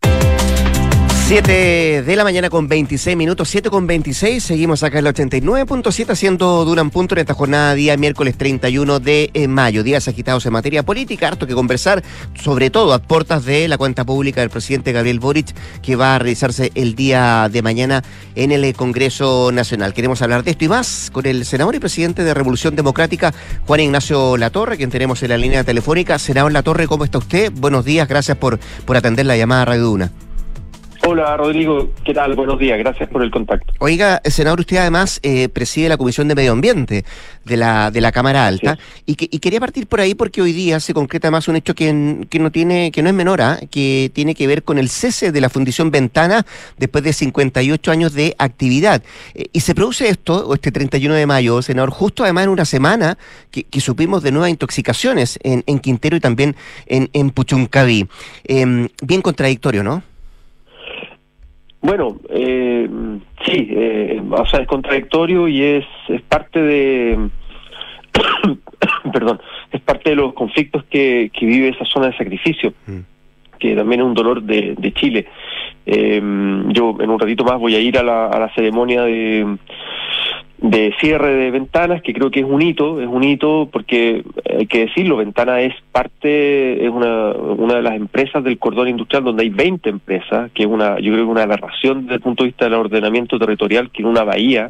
[1.31, 4.43] 7 de la mañana con 26 minutos, 7 con 26.
[4.43, 9.31] Seguimos acá en el 89.7 haciendo Duran Punto en esta jornada día miércoles 31 de
[9.33, 9.81] eh, mayo.
[9.81, 12.03] Días agitados en materia política, harto que conversar,
[12.35, 16.19] sobre todo a puertas de la cuenta pública del presidente Gabriel Boric, que va a
[16.19, 18.03] realizarse el día de mañana
[18.35, 19.93] en el eh, Congreso Nacional.
[19.93, 23.33] Queremos hablar de esto y más con el senador y presidente de Revolución Democrática,
[23.65, 26.19] Juan Ignacio Latorre, quien tenemos en la línea telefónica.
[26.19, 27.53] Senador Latorre, ¿cómo está usted?
[27.53, 30.11] Buenos días, gracias por, por atender la llamada Radio Duna.
[31.03, 32.35] Hola Rodrigo, ¿qué tal?
[32.35, 33.73] Buenos días, gracias por el contacto.
[33.79, 37.05] Oiga, senador, usted además eh, preside la Comisión de Medio Ambiente
[37.43, 40.53] de la, de la Cámara Alta y, que, y quería partir por ahí porque hoy
[40.53, 43.59] día se concreta más un hecho que, que no tiene que no es menor, ¿ah?
[43.71, 46.45] que tiene que ver con el cese de la Fundición Ventana
[46.77, 49.01] después de 58 años de actividad.
[49.33, 53.17] Eh, y se produce esto, este 31 de mayo, senador, justo además en una semana
[53.49, 58.07] que, que supimos de nuevas intoxicaciones en, en Quintero y también en, en Puchuncaví.
[58.43, 60.10] Em, bien contradictorio, ¿no?
[61.81, 62.87] Bueno, eh,
[63.45, 67.29] sí, eh, o sea, es contradictorio y es, es parte de,
[69.11, 69.41] perdón,
[69.71, 72.99] es parte de los conflictos que, que vive esa zona de sacrificio, mm.
[73.59, 75.27] que también es un dolor de, de Chile.
[75.85, 76.21] Eh,
[76.67, 79.57] yo en un ratito más voy a ir a la, a la ceremonia de
[80.61, 84.67] de cierre de ventanas, que creo que es un hito, es un hito porque hay
[84.67, 89.41] que decirlo, Ventana es parte, es una, una de las empresas del cordón industrial donde
[89.41, 92.49] hay 20 empresas, que es una, yo creo que una aberración desde el punto de
[92.49, 94.69] vista del ordenamiento territorial, que en una bahía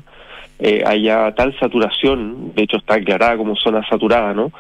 [0.60, 4.52] eh, haya tal saturación, de hecho está declarada como zona saturada, ¿no?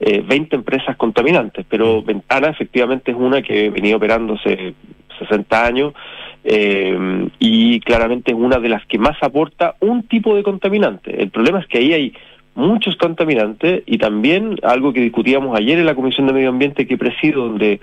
[0.00, 4.72] Eh, 20 empresas contaminantes, pero Ventana efectivamente es una que venía operando hace
[5.18, 5.92] 60 años,
[6.44, 11.22] eh, y claramente es una de las que más aporta un tipo de contaminante.
[11.22, 12.12] El problema es que ahí hay
[12.54, 16.98] muchos contaminantes y también algo que discutíamos ayer en la Comisión de Medio Ambiente que
[16.98, 17.80] presido, donde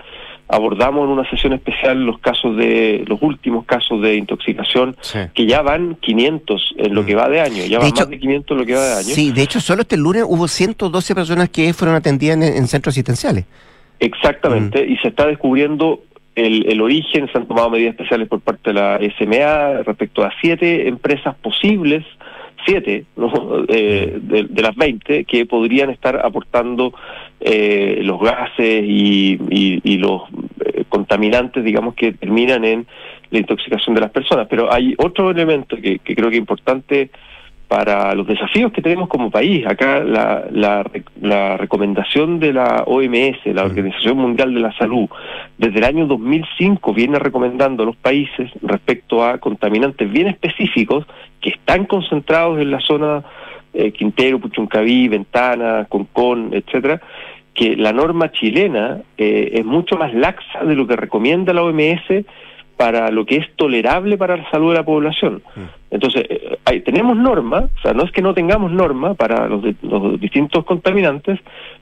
[0.48, 4.94] abordamos en una sesión especial los casos de los últimos casos de intoxicación
[5.34, 7.06] que ya van 500 en lo mm.
[7.06, 9.14] que va de año, ya van más de 500 en lo que va de año.
[9.14, 13.46] Sí, de hecho solo este lunes hubo 112 personas que fueron atendidas en, centros asistenciales.
[13.98, 14.92] Exactamente, mm.
[14.92, 16.02] y se está descubriendo
[16.36, 20.30] el, el, origen, se han tomado medidas especiales por parte de la SMA respecto a
[20.40, 22.04] siete empresas posibles,
[22.66, 23.06] siete
[23.68, 26.92] eh, de, las 20, que podrían estar aportando
[27.40, 29.38] eh, los gases y,
[29.82, 30.22] y, los
[30.64, 32.86] eh, contaminantes, digamos, que terminan en
[33.30, 34.46] la intoxicación de las personas.
[34.48, 37.10] Pero hay otro elemento que, que creo que es importante
[37.68, 39.66] para los desafíos que tenemos como país.
[39.66, 40.88] Acá la, la,
[41.20, 45.08] la, recomendación de la OMS, la Organización Mundial de la Salud,
[45.58, 51.06] desde el año 2005 viene recomendando a los países respecto a contaminantes bien específicos
[51.40, 53.24] que están concentrados en la zona
[53.74, 57.00] eh, Quintero, Puchuncaví, Ventana, Concón, etcétera,
[57.52, 62.24] que la norma chilena eh, es mucho más laxa de lo que recomienda la OMS
[62.76, 65.42] para lo que es tolerable para la salud de la población.
[65.54, 65.60] Mm.
[65.90, 70.20] Entonces, eh, tenemos normas, o sea, no es que no tengamos norma para los, los
[70.20, 71.40] distintos contaminantes,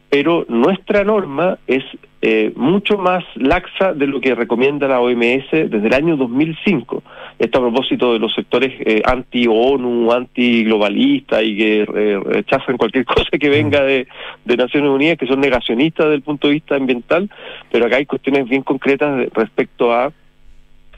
[0.09, 1.83] pero nuestra norma es
[2.23, 7.03] eh, mucho más laxa de lo que recomienda la OMS desde el año 2005.
[7.41, 13.49] Esto a propósito de los sectores eh, anti-ONU, anti-globalista y que rechazan cualquier cosa que
[13.49, 14.07] venga de,
[14.45, 17.29] de Naciones Unidas, que son negacionistas desde el punto de vista ambiental,
[17.73, 20.13] pero acá hay cuestiones bien concretas respecto a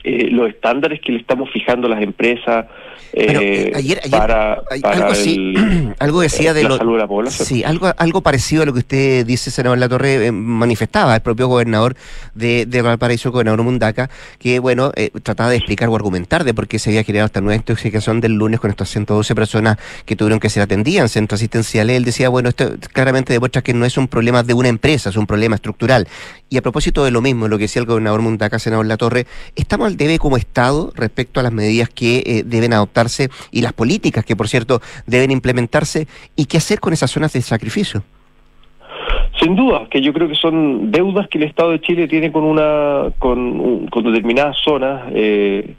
[0.09, 2.65] eh, los estándares que le estamos fijando a las empresas
[3.11, 5.53] eh, para, algo, así,
[5.99, 7.45] algo decía de la salud de la población.
[7.45, 11.21] Sí, algo, algo parecido a lo que usted dice, senador La Torre, eh, manifestaba el
[11.21, 11.97] propio gobernador
[12.35, 14.93] de, de Valparaíso, gobernador Mundaca, que bueno,
[15.23, 18.31] trataba de explicar o argumentar de por qué se había generado esta nueva intoxicación del
[18.31, 21.97] lunes con estas 112 personas que tuvieron que ser atendidas en centros asistenciales.
[21.97, 25.17] Él decía, bueno, esto claramente demuestra que no es un problema de una empresa, es
[25.17, 26.07] un problema estructural.
[26.49, 29.27] Y a propósito de lo mismo, lo que decía el gobernador Mundaca, senador La Torre,
[29.57, 33.73] estamos al debe como Estado respecto a las medidas que eh, deben adoptarse y las
[33.73, 38.03] políticas que, por cierto, deben implementarse y qué hacer con esas zonas de sacrificio?
[39.39, 42.43] Sin duda, que yo creo que son deudas que el Estado de Chile tiene con
[42.43, 45.03] una con, con determinadas zonas.
[45.13, 45.75] Eh,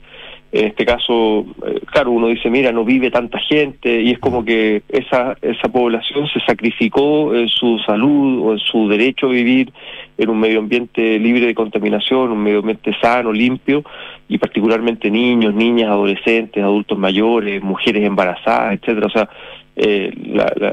[0.51, 4.43] en este caso, eh, claro, uno dice, mira, no vive tanta gente y es como
[4.43, 9.71] que esa, esa población se sacrificó en su salud o en su derecho a vivir
[10.17, 13.83] en un medio ambiente libre de contaminación, un medio ambiente sano, limpio,
[14.27, 19.05] y particularmente niños, niñas, adolescentes, adultos mayores, mujeres embarazadas, etcétera.
[19.05, 19.29] O sea,
[19.75, 20.11] eh,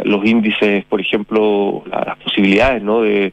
[0.04, 3.02] los índices, por ejemplo, las posibilidades, ¿no?
[3.02, 3.32] De,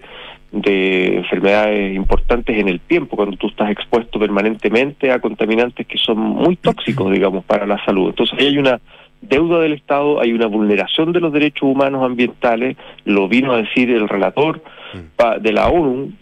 [0.54, 6.20] de enfermedades importantes en el tiempo, cuando tú estás expuesto permanentemente a contaminantes que son
[6.20, 8.10] muy tóxicos, digamos, para la salud.
[8.10, 8.80] Entonces ahí hay una
[9.22, 13.89] deuda del Estado, hay una vulneración de los derechos humanos ambientales, lo vino a decir
[13.89, 14.62] el relator
[14.94, 15.42] mm.
[15.42, 16.13] de la ONU,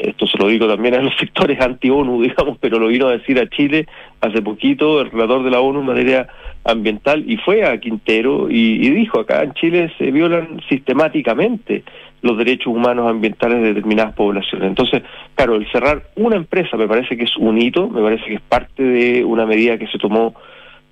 [0.00, 3.40] esto se lo digo también a los sectores anti-ONU, digamos, pero lo vino a decir
[3.40, 3.86] a Chile
[4.20, 6.28] hace poquito el relator de la ONU en materia
[6.64, 11.82] ambiental y fue a Quintero y, y dijo acá en Chile se violan sistemáticamente
[12.22, 14.68] los derechos humanos ambientales de determinadas poblaciones.
[14.68, 15.02] Entonces,
[15.34, 18.40] claro, el cerrar una empresa me parece que es un hito, me parece que es
[18.40, 20.34] parte de una medida que se tomó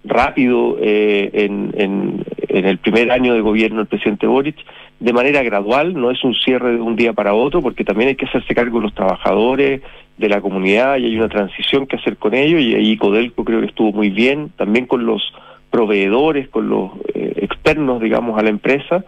[0.05, 4.57] rápido eh, en, el primer año de gobierno del presidente Boric,
[4.99, 8.17] de manera gradual, no es un cierre de un día para otro, porque también hay
[8.17, 9.83] que hacerse cargo de los trabajadores,
[10.17, 13.61] de la comunidad, y hay una transición que hacer con ellos, y ahí Codelco creo
[13.61, 15.23] que estuvo muy bien, también con los
[15.71, 19.05] proveedores, con los eh, externos, digamos, a la empresa,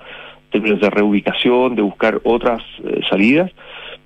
[0.50, 3.50] términos de reubicación, de buscar otras eh, salidas,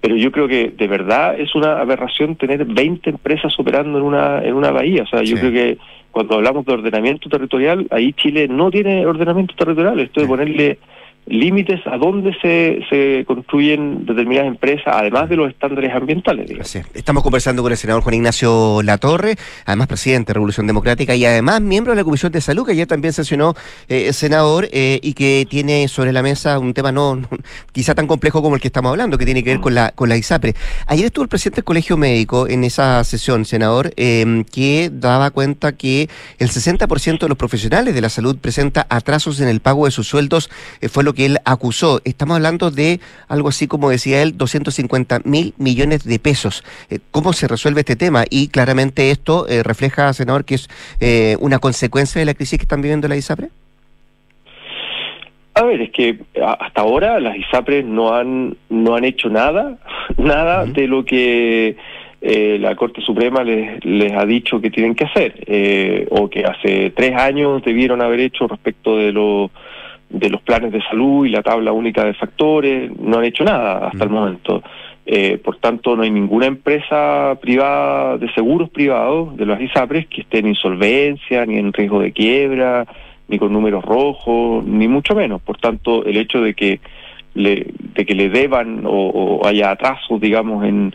[0.00, 4.42] pero yo creo que de verdad es una aberración tener 20 empresas operando en una
[4.42, 5.78] en una bahía, o sea, yo creo que
[6.10, 10.78] cuando hablamos de ordenamiento territorial, ahí Chile no tiene ordenamiento territorial, esto de ponerle
[11.26, 16.76] límites a dónde se, se construyen determinadas empresas, además de los estándares ambientales.
[16.94, 21.60] Estamos conversando con el senador Juan Ignacio Latorre, además presidente de Revolución Democrática y además
[21.60, 23.54] miembro de la Comisión de Salud, que ayer también sesionó
[23.88, 27.20] eh, el senador eh, y que tiene sobre la mesa un tema no,
[27.72, 30.08] quizá tan complejo como el que estamos hablando, que tiene que ver con la, con
[30.08, 30.54] la ISAPRE.
[30.86, 35.72] Ayer estuvo el presidente del Colegio Médico en esa sesión, senador, eh, que daba cuenta
[35.72, 36.08] que
[36.38, 40.08] el 60% de los profesionales de la salud presenta atrasos en el pago de sus
[40.08, 40.50] sueldos,
[40.90, 42.00] fue lo que él acusó.
[42.04, 46.64] Estamos hablando de algo así como decía él, 250 mil millones de pesos.
[46.90, 48.24] Eh, ¿Cómo se resuelve este tema?
[48.30, 50.68] Y claramente esto eh, refleja, senador, que es
[51.00, 53.48] eh, una consecuencia de la crisis que están viviendo la ISAPRE.
[55.54, 59.76] A ver, es que hasta ahora las ISAPRES no han no han hecho nada,
[60.16, 61.76] nada de lo que
[62.24, 67.16] la Corte Suprema les, les ha dicho que tienen que hacer, o que hace tres
[67.16, 69.50] años debieron haber hecho respecto de lo
[70.12, 73.88] de los planes de salud y la tabla única de factores, no han hecho nada
[73.88, 74.62] hasta el momento.
[75.04, 80.20] Eh, por tanto, no hay ninguna empresa privada de seguros privados de las ISAPRES que
[80.20, 82.86] esté en insolvencia, ni en riesgo de quiebra,
[83.26, 85.40] ni con números rojos, ni mucho menos.
[85.42, 86.80] Por tanto, el hecho de que
[87.34, 90.94] le, de que le deban o, haya atrasos, digamos, en,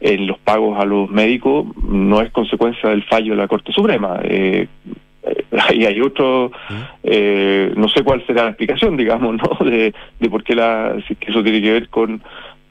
[0.00, 4.20] en los pagos a los médicos no es consecuencia del fallo de la Corte Suprema.
[4.22, 4.68] Eh,
[5.74, 6.50] y hay otro,
[7.02, 9.64] eh, no sé cuál será la explicación, digamos, ¿no?
[9.64, 12.22] De, de por qué la, si eso tiene que ver con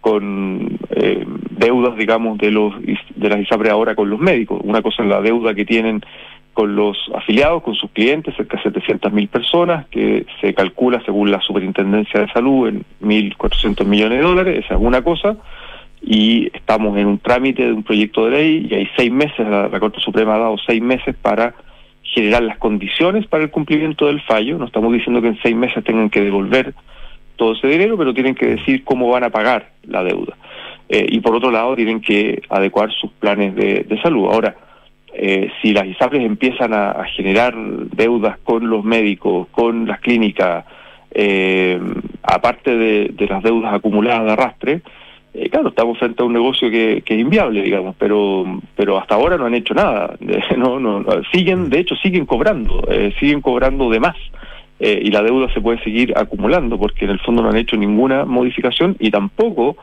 [0.02, 4.60] con eh, deudas, digamos, de los de las ISAPRE ahora con los médicos.
[4.64, 6.02] Una cosa es la deuda que tienen
[6.54, 11.40] con los afiliados, con sus clientes, cerca de 700.000 personas, que se calcula según la
[11.40, 15.38] Superintendencia de Salud en 1.400 millones de dólares, esa es una cosa,
[16.02, 19.70] y estamos en un trámite de un proyecto de ley y hay seis meses, la,
[19.70, 21.54] la Corte Suprema ha dado seis meses para
[22.12, 25.84] generar las condiciones para el cumplimiento del fallo, no estamos diciendo que en seis meses
[25.84, 26.74] tengan que devolver
[27.38, 30.38] todo ese dinero, pero tienen que decir cómo van a pagar la deuda.
[30.90, 34.28] Eh, y por otro lado, tienen que adecuar sus planes de, salud.
[34.28, 34.56] Ahora,
[35.14, 40.66] eh, si las ISAPRES empiezan a, a, generar deudas con los médicos, con las clínicas,
[41.12, 41.80] eh,
[42.24, 44.82] aparte de, de, las deudas acumuladas de arrastre,
[45.34, 49.16] eh, claro, estamos frente a un negocio que, que, es inviable, digamos, pero pero hasta
[49.16, 50.18] ahora no han hecho nada.
[50.58, 54.18] no, no, siguen, de hecho, siguen cobrando, eh, siguen cobrando de más.
[54.80, 57.78] Eh, y la deuda se puede seguir acumulando porque en el fondo no han hecho
[57.78, 59.78] ninguna modificación y tampoco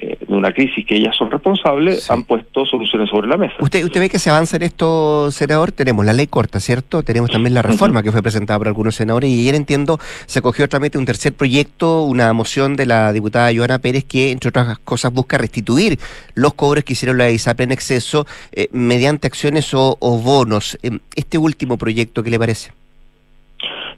[0.00, 2.12] eh, de una crisis que ellas son responsables, sí.
[2.12, 3.54] han puesto soluciones sobre la mesa.
[3.60, 5.72] ¿Usted, ¿Usted ve que se avanza en esto, senador?
[5.72, 7.02] Tenemos la ley corta, ¿cierto?
[7.02, 8.04] Tenemos también la reforma uh -huh.
[8.04, 11.32] que fue presentada por algunos senadores y ayer entiendo se cogió otra vez un tercer
[11.32, 15.98] proyecto, una moción de la diputada Joana Pérez que, entre otras cosas, busca restituir
[16.34, 20.78] los cobros que hicieron la ISAP en exceso eh, mediante acciones o, o bonos.
[20.82, 22.70] Eh, este último proyecto, ¿qué le parece?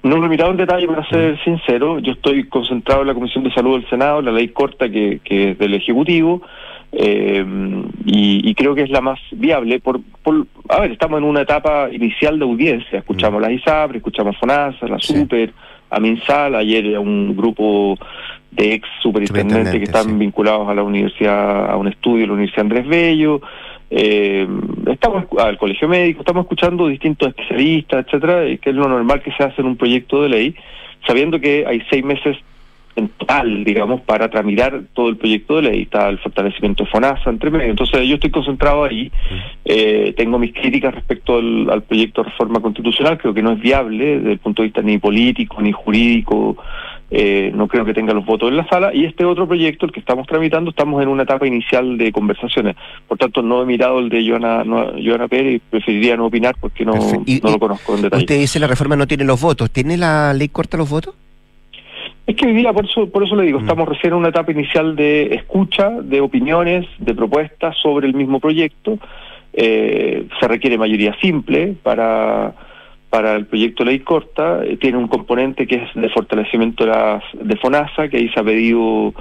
[0.03, 1.99] No lo he mirado en detalle, para ser sincero.
[1.99, 5.51] Yo estoy concentrado en la Comisión de Salud del Senado, la ley corta que, que
[5.51, 6.43] es del Ejecutivo,
[6.93, 7.45] eh,
[8.07, 9.79] y, y, creo que es la más viable.
[9.79, 12.99] Por, por, a ver, estamos en una etapa inicial de audiencia.
[12.99, 13.43] Escuchamos mm.
[13.43, 15.15] la ISAPRE, escuchamos FONASA, la sí.
[15.15, 15.53] SUPER,
[15.91, 17.97] a MinSal, ayer a un grupo
[18.51, 20.13] de ex superintendentes que están sí.
[20.15, 23.41] vinculados a la universidad, a un estudio de la Universidad Andrés Bello.
[23.91, 24.47] Eh,
[24.87, 29.43] estamos al colegio médico, estamos escuchando distintos especialistas, etcétera, que es lo normal que se
[29.43, 30.55] hace en un proyecto de ley,
[31.07, 32.37] sabiendo que hay seis meses
[32.97, 37.31] en total, digamos, para tramitar todo el proyecto de ley, está el fortalecimiento de FONASA
[37.31, 37.71] entre medio.
[37.71, 39.11] Entonces yo estoy concentrado ahí,
[39.65, 43.61] eh, tengo mis críticas respecto al, al, proyecto de reforma constitucional, creo que no es
[43.61, 46.57] viable desde el punto de vista ni político, ni jurídico,
[47.11, 49.93] eh, no creo que tenga los votos en la sala, y este otro proyecto, el
[49.93, 52.77] que estamos tramitando, estamos en una etapa inicial de conversaciones.
[53.09, 56.55] Por tanto, no he mirado el de Joana, no, Joana Pérez y preferiría no opinar
[56.61, 56.95] porque no,
[57.27, 58.23] y, no lo conozco en detalle.
[58.23, 59.71] Usted dice la reforma no tiene los votos.
[59.71, 61.15] ¿Tiene la ley corta los votos?
[62.27, 63.63] Es que hoy día, por eso, por eso le digo, mm.
[63.63, 68.39] estamos recién en una etapa inicial de escucha, de opiniones, de propuestas sobre el mismo
[68.39, 68.99] proyecto.
[69.53, 72.55] Eh, se requiere mayoría simple para
[73.11, 77.25] para el proyecto ley corta, eh, tiene un componente que es de fortalecimiento de, las,
[77.35, 79.13] de FONASA, que ahí se ha pedido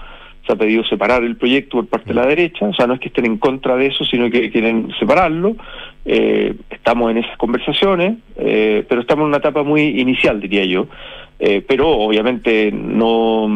[0.46, 3.00] se ha pedido separar el proyecto por parte de la derecha, o sea, no es
[3.00, 5.56] que estén en contra de eso, sino que quieren separarlo.
[6.06, 10.88] Eh, estamos en esas conversaciones, eh, pero estamos en una etapa muy inicial, diría yo.
[11.42, 13.48] Eh, pero obviamente no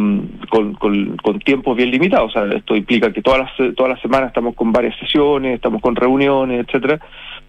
[0.50, 2.30] con, con, con, tiempos bien limitados.
[2.30, 5.82] O sea, esto implica que todas las, todas las semanas estamos con varias sesiones, estamos
[5.82, 7.00] con reuniones, etcétera,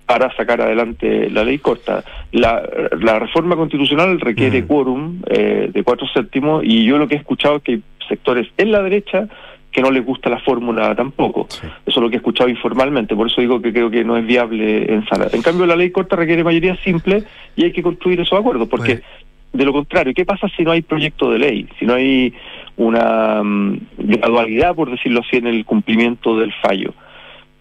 [0.07, 2.05] para sacar adelante la ley corta.
[2.32, 2.62] La,
[3.00, 4.66] la reforma constitucional requiere mm.
[4.66, 8.48] quórum eh, de cuatro séptimos y yo lo que he escuchado es que hay sectores
[8.59, 9.28] en la derecha
[9.74, 11.46] que no les gusta la fórmula tampoco.
[11.48, 11.66] Sí.
[11.84, 14.24] Eso es lo que he escuchado informalmente, por eso digo que creo que no es
[14.24, 15.28] viable en sala.
[15.32, 17.24] En cambio, la ley corta requiere mayoría simple
[17.57, 19.07] y hay que construir esos acuerdos, porque bueno.
[19.52, 21.68] de lo contrario, ¿qué pasa si no hay proyecto de ley?
[21.78, 22.32] Si no hay
[22.76, 26.94] una um, gradualidad, por decirlo así, en el cumplimiento del fallo.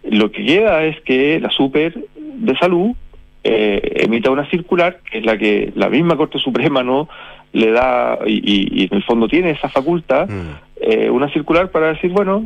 [0.03, 1.95] Lo que queda es que la super
[2.43, 2.95] de salud
[3.43, 7.09] eh, emita una circular, que es la que la misma Corte Suprema no
[7.51, 10.81] le da, y, y, en el fondo tiene esa facultad, mm.
[10.81, 12.43] eh, una circular para decir, bueno,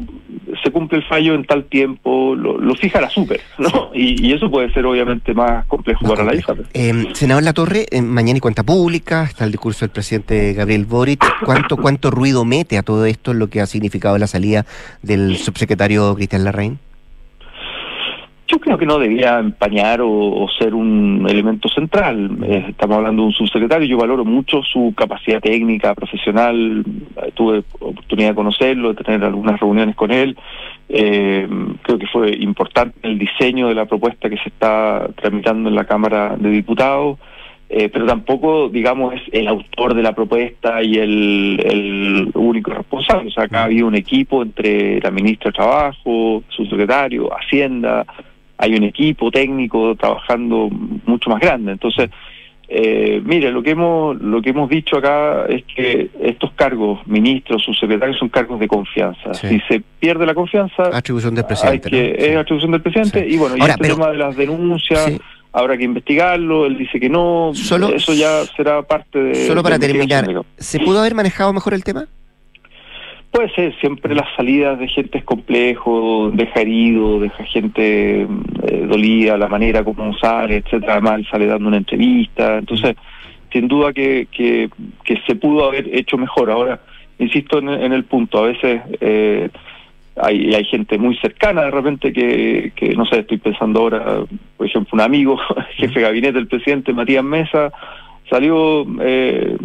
[0.62, 3.92] se cumple el fallo en tal tiempo, lo, lo fija la super, ¿no?
[3.94, 6.56] Y, y, eso puede ser obviamente más complejo más para complejo.
[6.56, 6.70] la hija.
[6.74, 11.24] Eh, senador Latorre, eh, mañana y cuenta pública, está el discurso del presidente Gabriel Boric.
[11.46, 14.66] ¿Cuánto, ¿Cuánto ruido mete a todo esto lo que ha significado la salida
[15.04, 16.80] del subsecretario Cristian Larraín?
[18.48, 22.38] Yo creo que no debía empañar o, o ser un elemento central.
[22.44, 26.84] Eh, estamos hablando de un subsecretario, yo valoro mucho su capacidad técnica, profesional,
[27.18, 30.38] eh, tuve oportunidad de conocerlo, de tener algunas reuniones con él.
[30.88, 31.46] Eh,
[31.82, 35.84] creo que fue importante el diseño de la propuesta que se está tramitando en la
[35.84, 37.20] Cámara de Diputados.
[37.70, 43.28] Eh, pero tampoco, digamos, es el autor de la propuesta y el, el único responsable.
[43.28, 48.06] O sea, acá ha habido un equipo entre la ministra de Trabajo, su secretario, Hacienda,
[48.58, 50.70] hay un equipo técnico trabajando
[51.06, 51.74] mucho más grande.
[51.74, 52.10] Entonces,
[52.70, 57.64] eh, mire, lo que hemos lo que hemos dicho acá es que estos cargos, ministros,
[57.64, 59.34] subsecretarios, son cargos de confianza.
[59.34, 59.48] Sí.
[59.48, 61.90] Si se pierde la confianza, atribución del presidente.
[61.90, 62.20] Que, ¿no?
[62.20, 62.26] sí.
[62.26, 63.26] Es atribución del presidente.
[63.26, 63.36] Sí.
[63.36, 63.96] Y bueno, y Ahora, este pero...
[63.96, 65.18] tema de las denuncias
[65.54, 69.48] habrá que investigarlo, él dice que no, solo, eso ya será parte de...
[69.48, 70.28] Solo para terminar,
[70.58, 72.08] ¿se pudo haber manejado mejor el tema?
[73.32, 79.38] Puede ser, siempre las salidas de gente es complejo, deja herido, deja gente eh, dolida,
[79.38, 82.96] la manera como sale, etcétera, mal sale dando una entrevista, entonces
[83.52, 84.70] sin duda que, que,
[85.26, 86.52] se pudo haber hecho mejor.
[86.52, 86.80] Ahora,
[87.20, 89.50] insisto en, el punto, a veces eh,
[90.16, 94.24] hay, hay gente muy cercana de repente que, que, no sé, estoy pensando ahora,
[94.58, 95.38] por ejemplo, un amigo,
[95.76, 97.72] jefe de gabinete del presidente, Matías Mesa,
[98.30, 99.58] salió eh,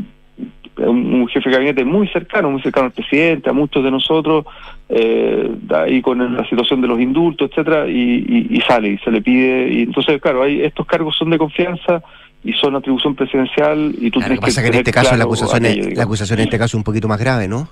[0.78, 4.46] un, jefe de gabinete muy cercano, muy cercano al presidente, a muchos de nosotros,
[4.88, 9.22] eh, ahí con la situación de los indultos, etcétera, y, y, sale y se le
[9.22, 12.02] pide, y entonces, claro, hay, estos cargos son de confianza
[12.44, 15.64] y son atribución presidencial y tú tienes que pasa que en este caso la acusación,
[15.64, 17.68] es, la acusación en este caso es un poquito más grave, ¿no?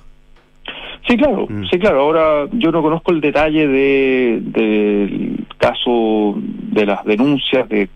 [1.09, 1.64] Sí, claro, mm.
[1.70, 2.01] sí, claro.
[2.03, 7.88] Ahora yo no conozco el detalle de del caso de las denuncias, de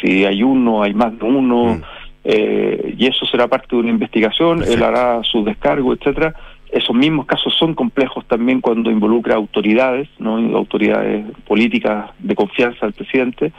[0.00, 1.76] si hay uno, hay más de uno.
[1.76, 1.82] Mm.
[2.24, 6.34] Eh, y eso será parte de una investigación, él hará su descargo, etcétera.
[6.70, 12.94] Esos mismos casos son complejos también cuando involucra autoridades, no autoridades políticas de confianza del
[12.94, 13.52] presidente,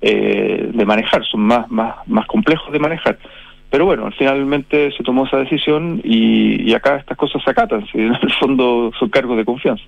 [0.00, 3.18] eh, de manejar, son más, más, más complejos de manejar.
[3.72, 8.14] Pero bueno, finalmente se tomó esa decisión y, acá estas cosas se acatan, si en
[8.14, 9.82] el fondo son cargos de confianza.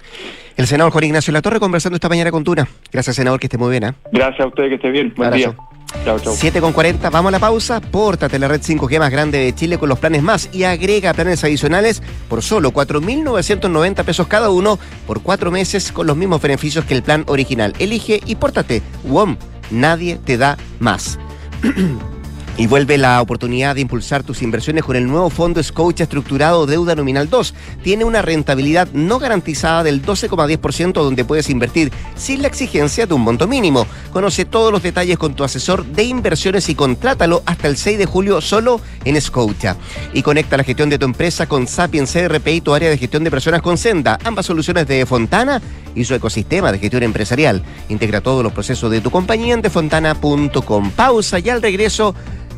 [0.56, 2.66] El senador Juan Ignacio Latorre conversando esta mañana con Tuna.
[2.90, 3.84] Gracias, senador, que esté muy bien.
[3.84, 3.92] ¿eh?
[4.10, 5.12] Gracias a usted, que esté bien.
[5.14, 5.54] Buen día.
[6.02, 6.32] Chao, chao.
[6.32, 7.82] 7 con 40, vamos a la pausa.
[7.82, 11.44] Pórtate la red 5G más grande de Chile con los planes más y agrega planes
[11.44, 16.94] adicionales por solo 4.990 pesos cada uno por cuatro meses con los mismos beneficios que
[16.94, 17.74] el plan original.
[17.78, 18.80] Elige y pórtate.
[19.04, 19.36] WOM,
[19.70, 21.18] nadie te da más.
[22.56, 26.94] Y vuelve la oportunidad de impulsar tus inversiones con el nuevo fondo Scotia estructurado Deuda
[26.94, 27.52] Nominal 2.
[27.82, 33.22] Tiene una rentabilidad no garantizada del 12,10% donde puedes invertir sin la exigencia de un
[33.22, 33.88] monto mínimo.
[34.12, 38.06] Conoce todos los detalles con tu asesor de inversiones y contrátalo hasta el 6 de
[38.06, 39.76] julio solo en Scotia.
[40.12, 43.24] Y conecta la gestión de tu empresa con Sapiens CRP y tu área de gestión
[43.24, 45.60] de personas con Senda, ambas soluciones de Fontana
[45.96, 47.64] y su ecosistema de gestión empresarial.
[47.88, 50.90] Integra todos los procesos de tu compañía en defontana.com.
[50.92, 52.14] Pausa y al regreso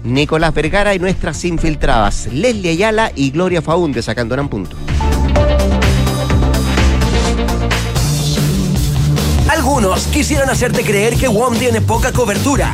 [0.07, 4.77] Nicolás Vergara y nuestras infiltradas, Leslie Ayala y Gloria Faunde sacando en punto.
[9.49, 12.73] Algunos quisieran hacerte creer que WOM tiene poca cobertura,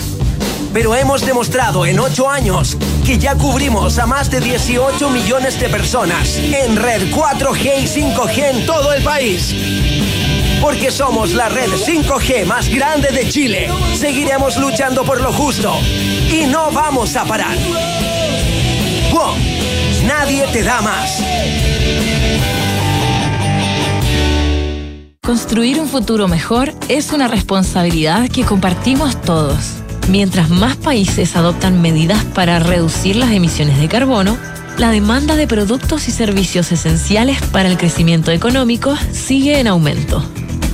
[0.74, 2.76] pero hemos demostrado en 8 años
[3.06, 8.38] que ya cubrimos a más de 18 millones de personas en red 4G y 5G
[8.50, 9.54] en todo el país
[10.62, 13.68] porque somos la red 5G más grande de Chile.
[13.96, 15.74] Seguiremos luchando por lo justo
[16.32, 17.56] y no vamos a parar.
[19.12, 19.36] WOM,
[20.06, 21.20] nadie te da más.
[25.20, 29.82] Construir un futuro mejor es una responsabilidad que compartimos todos.
[30.08, 34.38] Mientras más países adoptan medidas para reducir las emisiones de carbono,
[34.78, 40.24] la demanda de productos y servicios esenciales para el crecimiento económico sigue en aumento.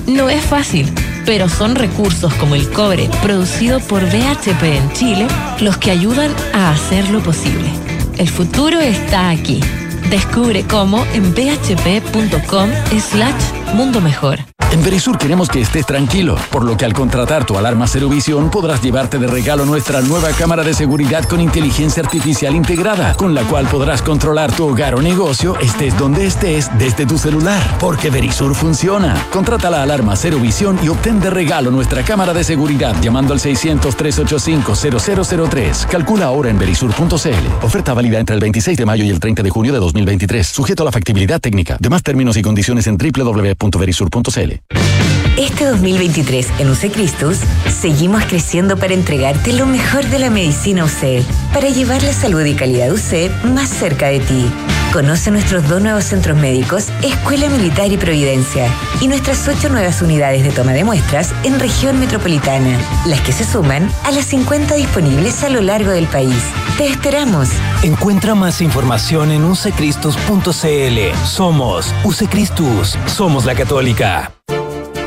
[0.09, 0.91] No es fácil,
[1.27, 5.29] pero son recursos como el cobre producido por BHP en Chile
[5.61, 7.71] los que ayudan a hacerlo posible.
[8.17, 9.61] El futuro está aquí.
[10.09, 14.39] Descubre cómo en bhp.com slash mundo mejor.
[14.71, 18.51] En Verisur queremos que estés tranquilo, por lo que al contratar tu alarma Cero Visión
[18.51, 23.45] podrás llevarte de regalo nuestra nueva cámara de seguridad con inteligencia artificial integrada, con la
[23.45, 28.55] cual podrás controlar tu hogar o negocio estés donde estés desde tu celular, porque Verisur
[28.55, 29.17] funciona.
[29.33, 33.41] Contrata la alarma Cero Visión y obtén de regalo nuestra cámara de seguridad llamando al
[33.41, 35.87] 600-385-0003.
[35.87, 37.65] Calcula ahora en verisur.cl.
[37.65, 40.83] Oferta válida entre el 26 de mayo y el 30 de junio de 2023, sujeto
[40.83, 41.79] a la factibilidad técnica.
[41.81, 44.58] Demás términos y condiciones en www.verisur.cl.
[44.71, 45.08] Bye.
[45.39, 47.39] Este 2023 en UC Cristus
[47.81, 51.23] seguimos creciendo para entregarte lo mejor de la medicina UC,
[51.55, 54.51] para llevar la salud y calidad UC más cerca de ti.
[54.93, 58.67] Conoce nuestros dos nuevos centros médicos, Escuela Militar y Providencia,
[59.01, 62.77] y nuestras ocho nuevas unidades de toma de muestras en región metropolitana,
[63.07, 66.43] las que se suman a las 50 disponibles a lo largo del país.
[66.79, 67.49] Te esperamos.
[67.85, 71.17] Encuentra más información en ucecristus.cl.
[71.25, 74.33] Somos UCCristus, somos la católica.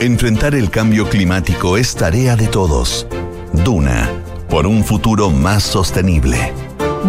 [0.01, 3.05] Enfrentar el cambio climático es tarea de todos.
[3.53, 4.09] Duna,
[4.49, 6.51] por un futuro más sostenible.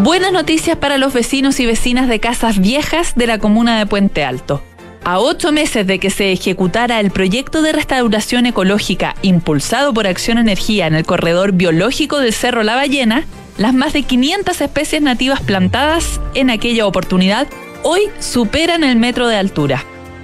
[0.03, 4.25] Buenas noticias para los vecinos y vecinas de casas viejas de la comuna de Puente
[4.25, 4.63] Alto.
[5.05, 10.37] A ocho meses de que se ejecutara el proyecto de restauración ecológica impulsado por Acción
[10.37, 13.25] Energía en el corredor biológico del Cerro La Ballena,
[13.57, 17.49] las más de 500 especies nativas plantadas en aquella oportunidad
[17.85, 19.83] hoy superan el metro de altura.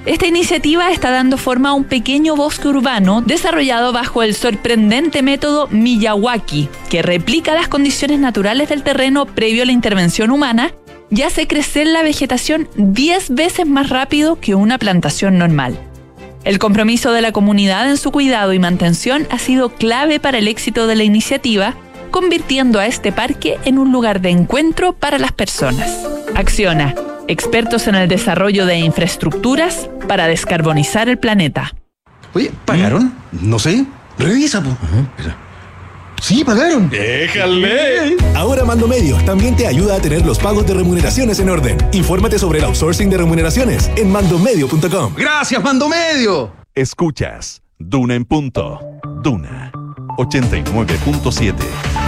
[0.09, 5.69] Esta iniciativa está dando forma a un pequeño bosque urbano desarrollado bajo el sorprendente método
[5.71, 10.73] Miyawaki, que replica las condiciones naturales del terreno previo a la intervención humana
[11.11, 15.79] y hace crecer la vegetación 10 veces más rápido que una plantación normal.
[16.43, 20.49] El compromiso de la comunidad en su cuidado y mantención ha sido clave para el
[20.49, 21.75] éxito de la iniciativa,
[22.11, 26.09] convirtiendo a este parque en un lugar de encuentro para las personas.
[26.35, 26.95] Acciona,
[27.29, 31.75] expertos en el desarrollo de infraestructuras para descarbonizar el planeta.
[32.35, 33.15] Oye, ¿pagaron?
[33.33, 33.85] No sé.
[34.19, 34.77] Revisa, po.
[36.21, 36.91] Sí, pagaron.
[36.91, 38.17] ¡Déjale!
[38.35, 41.79] Ahora Mando Medio también te ayuda a tener los pagos de remuneraciones en orden.
[41.93, 45.15] Infórmate sobre el outsourcing de remuneraciones en mandomedio.com.
[45.17, 46.53] Gracias, Mando Medio.
[46.75, 48.81] Escuchas Duna en punto.
[49.23, 49.71] Duna
[50.19, 52.08] 89.7.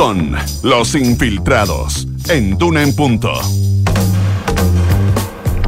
[0.00, 3.34] Son los infiltrados en Duna en punto.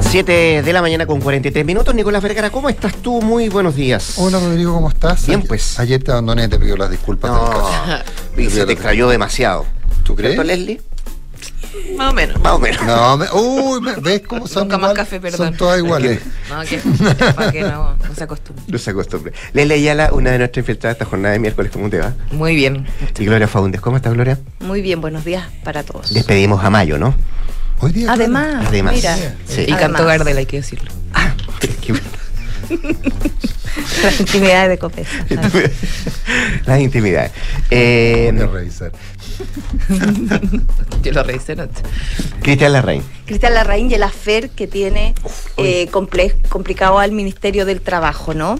[0.00, 1.94] 7 de la mañana con 43 minutos.
[1.94, 3.20] Nicolás Vergara, ¿cómo estás tú?
[3.20, 4.14] Muy buenos días.
[4.16, 5.26] Hola Rodrigo, ¿cómo estás?
[5.26, 5.78] Bien, pues.
[5.78, 7.30] Ayer te abandoné, te pido las disculpas.
[7.30, 8.04] No, del caso.
[8.38, 9.66] y se te extrayó demasiado.
[10.02, 10.32] ¿Tú crees?
[10.32, 10.80] ¿Cierto, Leslie?
[11.96, 12.40] Más o menos.
[12.40, 12.82] Más o menos.
[12.84, 15.38] No, me- uy, ¿ves cómo son Nunca más café, perdón.
[15.48, 16.20] Son todas iguales.
[16.50, 16.78] No, que,
[17.34, 18.64] para que no, no se acostumbre.
[18.68, 19.32] No se acostumbre.
[19.52, 22.12] Leslie Ayala, una de nuestras infiltradas esta jornada de miércoles, ¿cómo te va?
[22.32, 22.86] Muy bien,
[23.18, 24.38] Y Gloria Faundes, ¿cómo estás, Gloria?
[24.60, 26.12] muy bien, buenos días para todos.
[26.12, 27.14] Despedimos a Mayo, ¿no?
[27.80, 28.12] Hoy día.
[28.12, 28.94] Además, Además.
[28.94, 29.16] mira,
[29.48, 29.64] Sí.
[29.66, 30.90] y cantó Gardel, hay que decirlo.
[34.02, 35.08] Las intimidades de Copés.
[36.66, 37.32] Las intimidades.
[37.70, 38.92] Eh, revisar.
[41.02, 41.82] Yo lo revisé anoche.
[42.42, 43.02] Cristian Larraín.
[43.26, 45.14] Cristian Larraín y el afer que tiene
[45.56, 48.58] eh, comple- complicado al Ministerio del Trabajo, ¿no?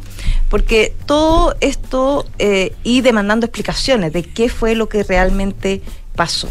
[0.48, 5.82] Porque todo esto eh, y demandando explicaciones de qué fue lo que realmente
[6.14, 6.48] pasó.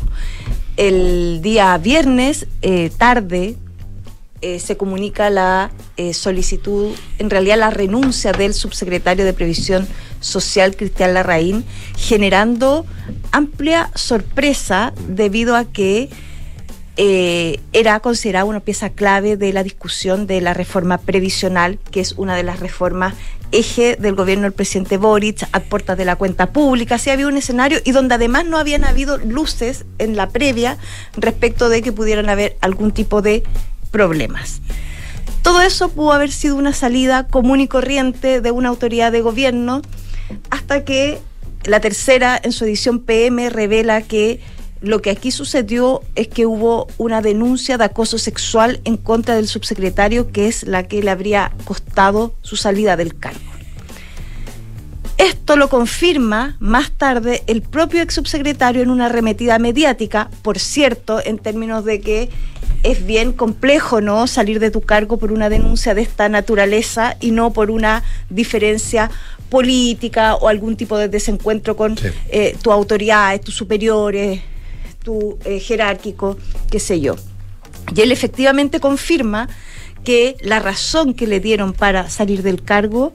[0.77, 3.55] El día viernes, eh, tarde,
[4.41, 9.87] eh, se comunica la eh, solicitud, en realidad la renuncia del subsecretario de Previsión
[10.19, 11.63] Social, Cristian Larraín,
[11.95, 12.85] generando
[13.31, 16.09] amplia sorpresa debido a que
[16.97, 22.13] eh, era considerada una pieza clave de la discusión de la reforma previsional, que es
[22.13, 23.13] una de las reformas
[23.51, 26.97] eje del gobierno del presidente Boric, a puertas de la cuenta pública.
[26.97, 30.77] Sí había un escenario y donde además no habían habido luces en la previa
[31.15, 33.43] respecto de que pudieran haber algún tipo de
[33.91, 34.61] problemas.
[35.43, 39.81] Todo eso pudo haber sido una salida común y corriente de una autoridad de gobierno
[40.49, 41.19] hasta que
[41.65, 44.39] la tercera en su edición PM revela que
[44.81, 49.47] lo que aquí sucedió es que hubo una denuncia de acoso sexual en contra del
[49.47, 53.39] subsecretario que es la que le habría costado su salida del cargo.
[55.17, 61.21] Esto lo confirma más tarde el propio ex subsecretario en una arremetida mediática, por cierto,
[61.23, 62.29] en términos de que
[62.84, 67.32] es bien complejo no salir de tu cargo por una denuncia de esta naturaleza y
[67.32, 69.11] no por una diferencia
[69.49, 71.97] política o algún tipo de desencuentro con
[72.29, 74.41] eh, tus autoridades, tus superiores,
[75.03, 76.38] tu eh, jerárquico,
[76.69, 77.15] qué sé yo.
[77.95, 79.49] Y él efectivamente confirma
[80.03, 83.13] que la razón que le dieron para salir del cargo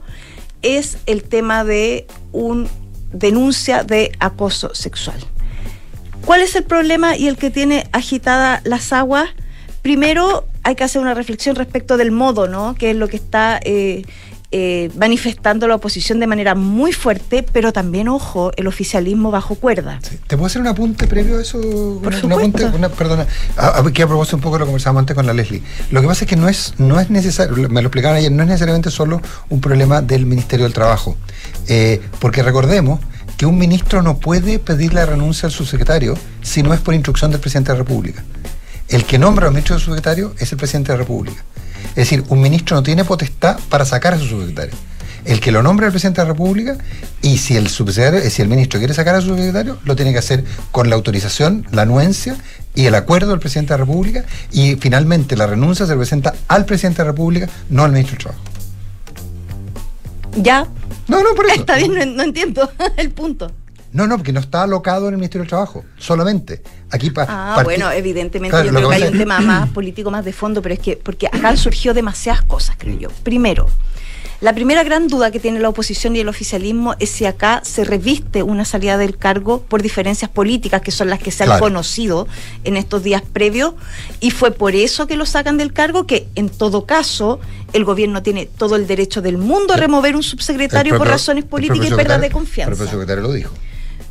[0.61, 2.69] es el tema de una
[3.11, 5.19] denuncia de acoso sexual.
[6.25, 9.29] ¿Cuál es el problema y el que tiene agitada las aguas?
[9.87, 12.75] Primero hay que hacer una reflexión respecto del modo, ¿no?
[12.75, 14.03] Que es lo que está eh,
[14.51, 20.01] eh, manifestando la oposición de manera muy fuerte, pero también, ojo, el oficialismo bajo cuerda.
[20.27, 21.61] ¿Te puedo hacer un apunte previo a eso?
[22.03, 23.27] Por Una- una- perdona.
[23.55, 25.63] A, a, que a propósito un poco lo que conversábamos antes con la Leslie.
[25.91, 28.43] Lo que pasa es que no es, no es necesario, me lo explicaron ayer, no
[28.43, 31.15] es necesariamente solo un problema del Ministerio del Trabajo.
[31.69, 32.99] Eh, porque recordemos
[33.37, 37.31] que un ministro no puede pedir la renuncia al subsecretario si no es por instrucción
[37.31, 38.25] del presidente de la República.
[38.89, 41.43] El que nombra al ministro del subsecretario es el presidente de la República.
[41.89, 44.75] Es decir, un ministro no tiene potestad para sacar a su subsecretario.
[45.25, 46.77] El que lo nombra el presidente de la República
[47.21, 50.13] y si el subsecretario, eh, si el ministro quiere sacar a su subsecretario, lo tiene
[50.13, 52.37] que hacer con la autorización, la anuencia
[52.75, 56.63] y el acuerdo del presidente de la República y finalmente la renuncia se presenta al
[56.65, 58.43] presidente de la República, no al ministro del Trabajo.
[60.37, 60.67] ¿Ya?
[61.07, 61.55] No, no, por eso.
[61.59, 63.51] Está bien, no, no entiendo el punto.
[63.93, 66.61] No, no, porque no está alocado en el Ministerio del Trabajo, solamente.
[66.89, 70.33] Aquí Ah, bueno, evidentemente Claro, yo creo que hay un tema más político, más de
[70.33, 73.09] fondo, pero es que porque acá surgió demasiadas cosas, creo yo.
[73.23, 73.67] Primero,
[74.39, 77.83] la primera gran duda que tiene la oposición y el oficialismo es si acá se
[77.83, 81.63] reviste una salida del cargo por diferencias políticas, que son las que se han Claro.
[81.63, 82.27] conocido
[82.63, 83.73] en estos días previos,
[84.19, 87.39] y fue por eso que lo sacan del cargo, que en todo caso
[87.73, 91.87] el gobierno tiene todo el derecho del mundo a remover un subsecretario por razones políticas
[91.87, 92.71] y pérdida de confianza.
[92.71, 93.53] El propio secretario lo dijo.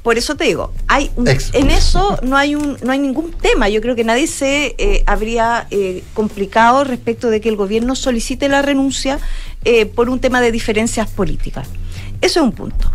[0.07, 3.68] Por eso te digo, hay un- en eso no hay un, no hay ningún tema.
[3.68, 8.48] Yo creo que nadie se eh, habría eh, complicado respecto de que el gobierno solicite
[8.48, 9.18] la renuncia
[9.64, 11.66] eh, por un tema de diferencias políticas.
[12.20, 12.88] Eso es un punto.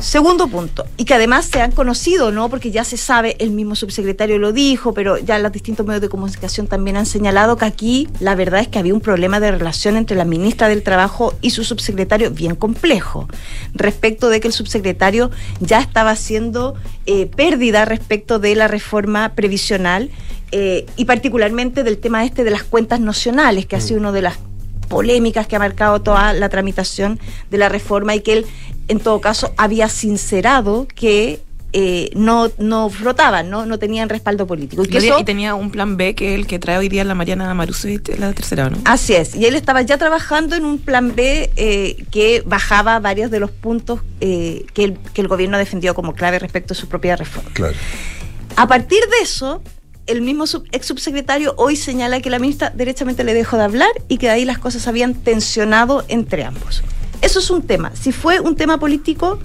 [0.00, 2.48] Segundo punto, y que además se han conocido, ¿no?
[2.48, 6.08] Porque ya se sabe, el mismo subsecretario lo dijo, pero ya los distintos medios de
[6.08, 9.96] comunicación también han señalado que aquí la verdad es que había un problema de relación
[9.96, 13.28] entre la ministra del Trabajo y su subsecretario bien complejo,
[13.74, 15.30] respecto de que el subsecretario
[15.60, 16.74] ya estaba haciendo
[17.04, 20.10] eh, pérdida respecto de la reforma previsional
[20.52, 24.22] eh, y particularmente del tema este de las cuentas nacionales, que ha sido una de
[24.22, 24.38] las
[24.88, 27.20] polémicas que ha marcado toda la tramitación
[27.50, 28.46] de la reforma y que él
[28.90, 31.40] en todo caso, había sincerado que
[31.72, 33.64] eh, no, no flotaban, ¿no?
[33.64, 34.82] no tenían respaldo político.
[34.82, 37.14] Y, que y tenía un plan B que es el que trae hoy día la
[37.14, 38.78] Mariana Marusi, la tercera, ¿no?
[38.84, 43.30] Así es, y él estaba ya trabajando en un plan B eh, que bajaba varios
[43.30, 46.88] de los puntos eh, que, el, que el gobierno defendió como clave respecto a su
[46.88, 47.50] propia reforma.
[47.52, 47.76] Claro.
[48.56, 49.62] A partir de eso,
[50.08, 54.18] el mismo ex subsecretario hoy señala que la ministra derechamente le dejó de hablar y
[54.18, 56.82] que de ahí las cosas habían tensionado entre ambos.
[57.22, 57.92] Eso es un tema.
[57.94, 59.38] Si fue un tema político,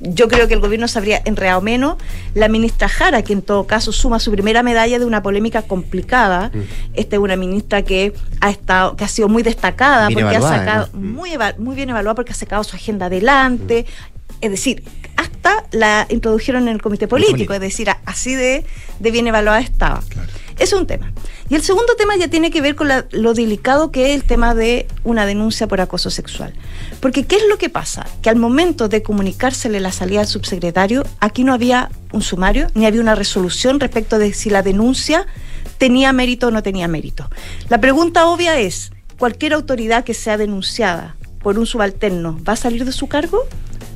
[0.00, 1.96] yo creo que el gobierno se habría enredado menos.
[2.34, 6.50] La ministra Jara, que en todo caso suma su primera medalla de una polémica complicada.
[6.52, 6.60] Mm.
[6.94, 10.88] Esta es una ministra que ha estado, que ha sido muy destacada, porque ha sacado,
[10.92, 11.12] mm.
[11.12, 13.86] muy, muy bien evaluada porque ha sacado su agenda adelante.
[13.86, 14.34] Mm.
[14.40, 14.82] Es decir,
[15.16, 18.64] hasta la introdujeron en el comité político, es decir, así de,
[18.98, 20.02] de bien evaluada estaba.
[20.58, 21.12] Es un tema.
[21.48, 24.54] Y el segundo tema ya tiene que ver con lo delicado que es el tema
[24.54, 26.54] de una denuncia por acoso sexual.
[27.00, 28.06] Porque ¿qué es lo que pasa?
[28.22, 32.86] Que al momento de comunicársele la salida al subsecretario, aquí no había un sumario, ni
[32.86, 35.26] había una resolución respecto de si la denuncia
[35.78, 37.28] tenía mérito o no tenía mérito.
[37.68, 42.84] La pregunta obvia es, ¿cualquier autoridad que sea denunciada por un subalterno va a salir
[42.84, 43.44] de su cargo?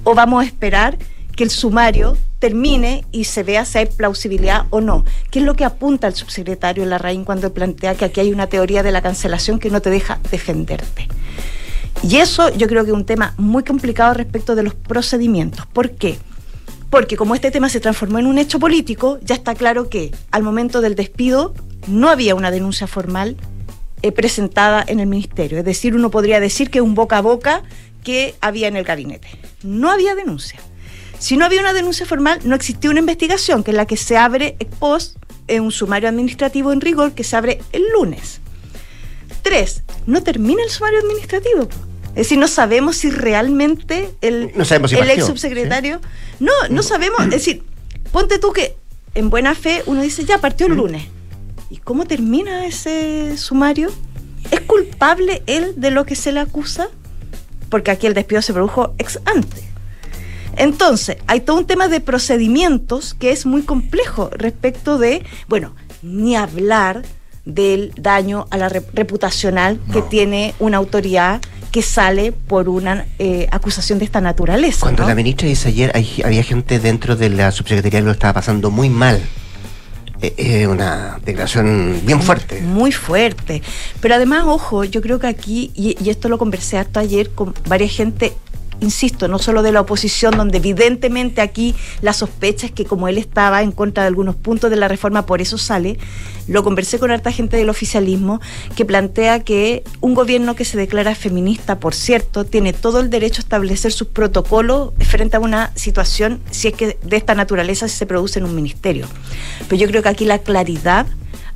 [0.04, 0.98] ¿O vamos a esperar
[1.36, 5.04] que el sumario termine y se vea si hay plausibilidad o no.
[5.30, 8.82] ¿Qué es lo que apunta el subsecretario Larraín cuando plantea que aquí hay una teoría
[8.82, 11.08] de la cancelación que no te deja defenderte?
[12.02, 15.66] Y eso yo creo que es un tema muy complicado respecto de los procedimientos.
[15.66, 16.18] ¿Por qué?
[16.90, 20.42] Porque como este tema se transformó en un hecho político, ya está claro que al
[20.42, 21.54] momento del despido
[21.86, 23.36] no había una denuncia formal
[24.02, 25.58] eh, presentada en el ministerio.
[25.58, 27.62] Es decir, uno podría decir que un boca a boca
[28.04, 29.28] que había en el gabinete.
[29.62, 30.60] No había denuncia.
[31.18, 34.16] Si no había una denuncia formal, no existía una investigación, que es la que se
[34.16, 35.16] abre ex post
[35.48, 38.40] en un sumario administrativo en rigor que se abre el lunes.
[39.42, 41.68] Tres, no termina el sumario administrativo.
[42.10, 46.00] Es decir, no sabemos si realmente el, el ex subsecretario.
[46.40, 47.20] No, no sabemos.
[47.24, 47.62] Es decir,
[48.10, 48.76] ponte tú que
[49.14, 51.04] en buena fe uno dice, ya partió el lunes.
[51.68, 53.90] ¿Y cómo termina ese sumario?
[54.50, 56.88] ¿Es culpable él de lo que se le acusa?
[57.68, 59.65] Porque aquí el despido se produjo ex ante.
[60.56, 66.36] Entonces, hay todo un tema de procedimientos que es muy complejo respecto de, bueno, ni
[66.36, 67.02] hablar
[67.44, 71.40] del daño a la reputacional que tiene una autoridad
[71.70, 74.80] que sale por una eh, acusación de esta naturaleza.
[74.80, 75.92] Cuando la ministra dice ayer,
[76.24, 79.20] había gente dentro de la subsecretaría que lo estaba pasando muy mal.
[80.20, 82.62] Es eh, eh, una declaración bien fuerte.
[82.62, 83.62] Muy fuerte.
[84.00, 87.54] Pero además, ojo, yo creo que aquí, y, y esto lo conversé hasta ayer con
[87.68, 88.32] varias gente
[88.80, 93.18] insisto, no solo de la oposición, donde evidentemente aquí la sospecha es que como él
[93.18, 95.98] estaba en contra de algunos puntos de la reforma, por eso sale,
[96.46, 98.40] lo conversé con harta gente del oficialismo
[98.76, 103.40] que plantea que un gobierno que se declara feminista, por cierto, tiene todo el derecho
[103.40, 108.06] a establecer sus protocolos frente a una situación, si es que de esta naturaleza se
[108.06, 109.06] produce en un ministerio.
[109.68, 111.06] Pero yo creo que aquí la claridad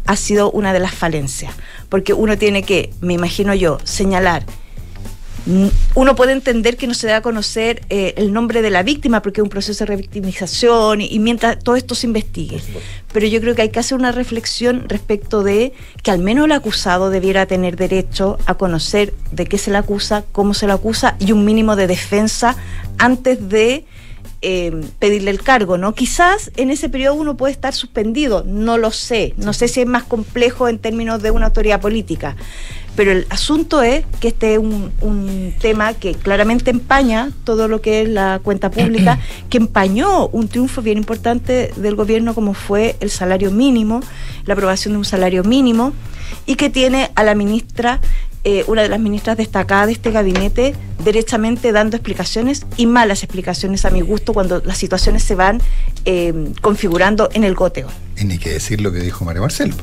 [0.07, 1.55] ha sido una de las falencias,
[1.89, 4.45] porque uno tiene que, me imagino yo, señalar
[5.95, 9.23] uno puede entender que no se da a conocer eh, el nombre de la víctima
[9.23, 12.61] porque es un proceso de revictimización y, mientras todo esto se investigue.
[13.13, 15.73] Pero yo creo que hay que hacer una reflexión respecto de
[16.03, 20.25] que al menos el acusado debiera tener derecho a conocer de qué se le acusa,
[20.33, 22.57] cómo se le acusa y un mínimo de defensa
[22.99, 23.85] antes de
[24.43, 25.93] eh, pedirle el cargo, ¿no?
[25.95, 29.87] Quizás en ese periodo uno puede estar suspendido, no lo sé, no sé si es
[29.87, 32.37] más complejo en términos de una autoridad política,
[32.97, 38.03] pero el asunto es que este es un, tema que claramente empaña todo lo que
[38.03, 39.19] es la cuenta pública,
[39.51, 44.01] que empañó un triunfo bien importante del gobierno como fue el salario mínimo,
[44.47, 45.93] la aprobación de un salario mínimo,
[46.47, 48.01] y que tiene a la ministra
[48.43, 50.75] eh, una de las ministras destacadas de este gabinete,
[51.05, 55.61] derechamente dando explicaciones y malas explicaciones a mi gusto cuando las situaciones se van
[56.07, 57.89] eh, configurando en el goteo.
[58.17, 59.75] Y ni que decir lo que dijo María Marcel.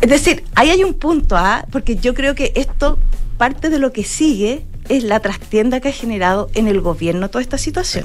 [0.00, 1.66] Es decir, ahí hay un punto, ¿ah?
[1.70, 2.98] porque yo creo que esto,
[3.36, 7.42] parte de lo que sigue, es la trastienda que ha generado en el gobierno toda
[7.42, 8.04] esta situación.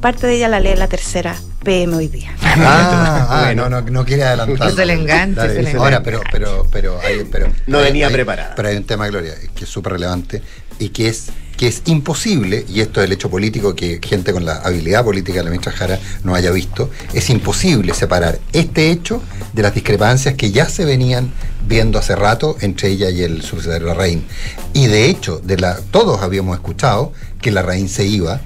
[0.00, 2.34] Parte de ella la lee la tercera PM hoy día.
[2.42, 4.70] Ah, ah no, no, no, quiere adelantar.
[4.70, 5.76] Es el enganche.
[5.76, 8.54] Ahora, pero, pero, pero, hay, pero no venía preparada.
[8.56, 10.42] Pero hay un tema, Gloria, que es súper relevante
[10.80, 14.44] y que es que es imposible, y esto es el hecho político que gente con
[14.44, 19.22] la habilidad política de la ministra Jara no haya visto, es imposible separar este hecho
[19.52, 21.32] de las discrepancias que ya se venían
[21.66, 24.24] viendo hace rato entre ella y el subsecretario Larraín.
[24.72, 28.40] Y de hecho, de la, todos habíamos escuchado que Larraín se iba,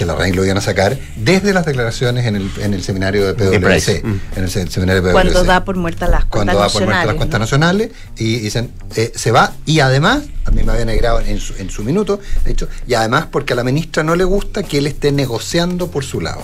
[0.00, 3.34] que Larraín lo iban a sacar desde las declaraciones en el, en el seminario de
[3.34, 4.02] PwC.
[4.02, 4.20] Mm.
[4.36, 6.82] En el se- seminario de PwC Cuando da por muerta las cuando cuentas va por
[6.84, 7.16] muertas las nacionales.
[7.18, 7.44] cuentas ¿no?
[7.44, 11.52] nacionales y dicen eh, se va y además a mí me habían agregado en su,
[11.58, 14.78] en su minuto de hecho y además porque a la ministra no le gusta que
[14.78, 16.42] él esté negociando por su lado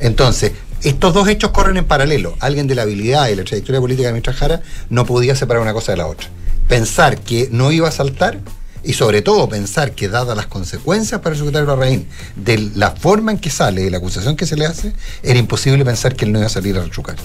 [0.00, 0.50] entonces
[0.82, 4.12] estos dos hechos corren en paralelo alguien de la habilidad y la trayectoria política de
[4.12, 6.28] la ministra Jara no podía separar una cosa de la otra
[6.68, 8.40] pensar que no iba a saltar
[8.82, 12.06] y sobre todo pensar que dadas las consecuencias para el secretario Larraín
[12.36, 15.84] de la forma en que sale, de la acusación que se le hace, era imposible
[15.84, 17.16] pensar que él no iba a salir a rechucar.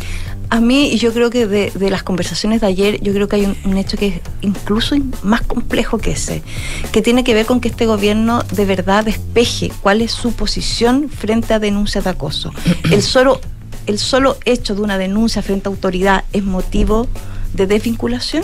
[0.50, 3.46] A mí, yo creo que de, de las conversaciones de ayer, yo creo que hay
[3.46, 6.44] un, un hecho que es incluso in- más complejo que ese,
[6.92, 11.10] que tiene que ver con que este gobierno de verdad despeje cuál es su posición
[11.10, 12.52] frente a denuncias de acoso.
[12.92, 13.42] El solo,
[13.88, 17.08] el solo hecho de una denuncia frente a autoridad es motivo
[17.54, 18.44] de desvinculación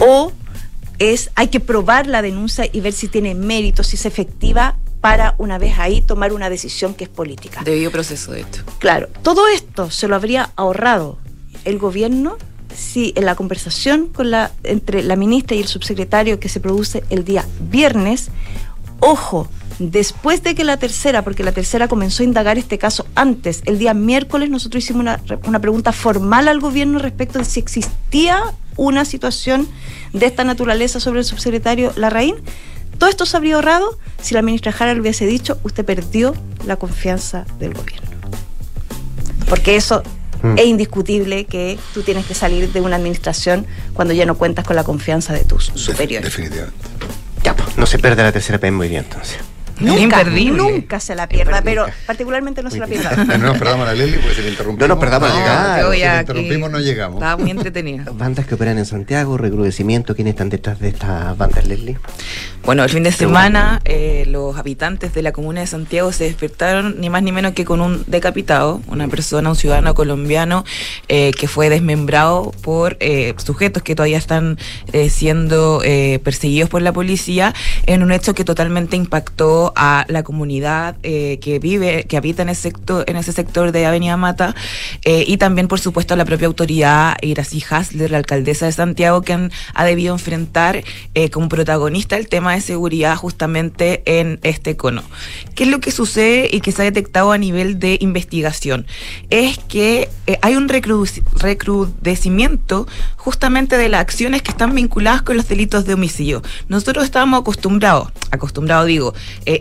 [0.00, 0.32] o
[0.98, 5.34] es hay que probar la denuncia y ver si tiene mérito, si es efectiva para
[5.36, 7.60] una vez ahí tomar una decisión que es política.
[7.64, 8.60] Debido proceso de esto.
[8.78, 11.18] Claro, todo esto se lo habría ahorrado
[11.64, 12.38] el gobierno
[12.74, 17.04] si en la conversación con la, entre la ministra y el subsecretario que se produce
[17.10, 18.30] el día viernes,
[19.00, 23.62] ojo, después de que la tercera, porque la tercera comenzó a indagar este caso antes,
[23.66, 28.42] el día miércoles nosotros hicimos una, una pregunta formal al gobierno respecto de si existía
[28.76, 29.68] una situación
[30.12, 32.36] de esta naturaleza sobre el subsecretario Larraín.
[32.98, 36.34] Todo esto se habría ahorrado si la ministra Jara le hubiese dicho, usted perdió
[36.66, 38.08] la confianza del gobierno.
[39.48, 40.02] Porque eso
[40.44, 40.58] Mm.
[40.58, 44.76] es indiscutible que tú tienes que salir de una administración cuando ya no cuentas con
[44.76, 46.24] la confianza de tus superiores.
[46.28, 46.76] Definitivamente.
[47.42, 49.38] Ya, pues, no se pierde la tercera P muy bien entonces.
[49.80, 50.56] Nunca, Imperdible.
[50.56, 53.24] nunca se la pierda, pero particularmente no se la pierda.
[53.34, 54.88] No nos perdamos a la Leslie porque si le interrumpimos.
[54.88, 55.80] No nos perdamos a llegar.
[55.80, 57.16] yo Si le interrumpimos no llegamos.
[57.16, 58.04] Estaba muy entretenida.
[58.12, 61.98] Bandas que operan en Santiago, recrudecimiento, ¿quiénes están detrás de estas bandas, Leslie?
[62.64, 66.98] Bueno, el fin de semana eh, los habitantes de la comuna de Santiago se despertaron
[66.98, 70.64] ni más ni menos que con un decapitado, una persona, un ciudadano colombiano
[71.08, 74.58] eh, que fue desmembrado por eh, sujetos que todavía están
[74.92, 77.52] eh, siendo eh, perseguidos por la policía
[77.86, 82.48] en un hecho que totalmente impactó a la comunidad eh, que vive, que habita en
[82.50, 84.54] ese sector, en ese sector de Avenida Mata
[85.04, 89.22] eh, y también, por supuesto, a la propia autoridad Iracy Hasler, la alcaldesa de Santiago,
[89.22, 90.82] que han- ha debido enfrentar
[91.14, 95.02] eh, como protagonista el tema de seguridad justamente en este cono.
[95.54, 98.86] ¿Qué es lo que sucede y que se ha detectado a nivel de investigación?
[99.30, 100.08] Es que
[100.42, 102.86] hay un recru- recrudecimiento
[103.16, 106.42] justamente de las acciones que están vinculadas con los delitos de homicidio.
[106.68, 109.14] Nosotros estábamos acostumbrados, acostumbrados digo,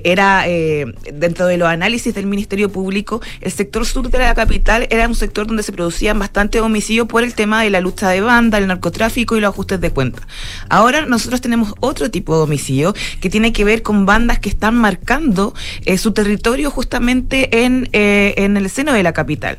[0.04, 4.88] era eh, dentro de los análisis del Ministerio Público, el sector sur de la capital
[4.90, 8.22] era un sector donde se producían bastante homicidios por el tema de la lucha de
[8.22, 10.28] banda, el narcotráfico y los ajustes de cuenta.
[10.70, 14.76] Ahora nosotros tenemos otro tipo de homicidio que tiene que ver con bandas que están
[14.76, 15.54] marcando
[15.86, 19.58] eh, su territorio justamente en, eh, en el seno de la capital.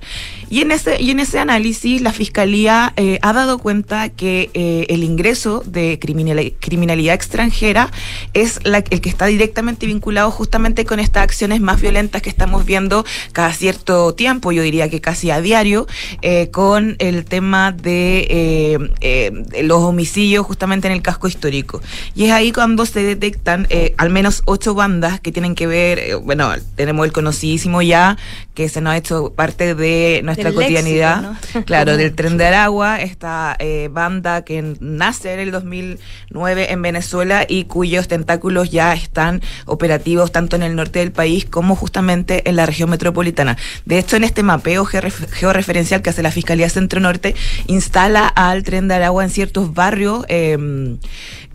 [0.51, 4.87] Y en ese, y en ese análisis la Fiscalía eh, ha dado cuenta que eh,
[4.89, 7.91] el ingreso de criminal- criminalidad extranjera
[8.33, 13.05] es el que está directamente vinculado justamente con estas acciones más violentas que estamos viendo
[13.33, 15.87] cada cierto tiempo, yo diría que casi a diario,
[16.23, 21.83] eh, con el tema de eh, eh, los homicidios justamente en el casco histórico.
[22.15, 25.99] Y es ahí cuando se detectan eh, al menos ocho bandas que tienen que ver,
[25.99, 28.17] eh, bueno, tenemos el conocidísimo ya,
[28.55, 31.65] que se nos ha hecho parte de nuestra Del cotidianidad, léxico, ¿no?
[31.67, 33.57] claro, del tren de Aragua, esta
[33.91, 40.57] banda que nace en el 2009 en Venezuela y cuyos tentáculos ya están operativos tanto
[40.57, 43.57] en el norte del país como justamente en la región metropolitana.
[43.85, 47.35] De hecho, en este mapeo georref- georreferencial que hace la Fiscalía Centro Norte,
[47.67, 50.97] instala al tren de Aragua en ciertos barrios eh,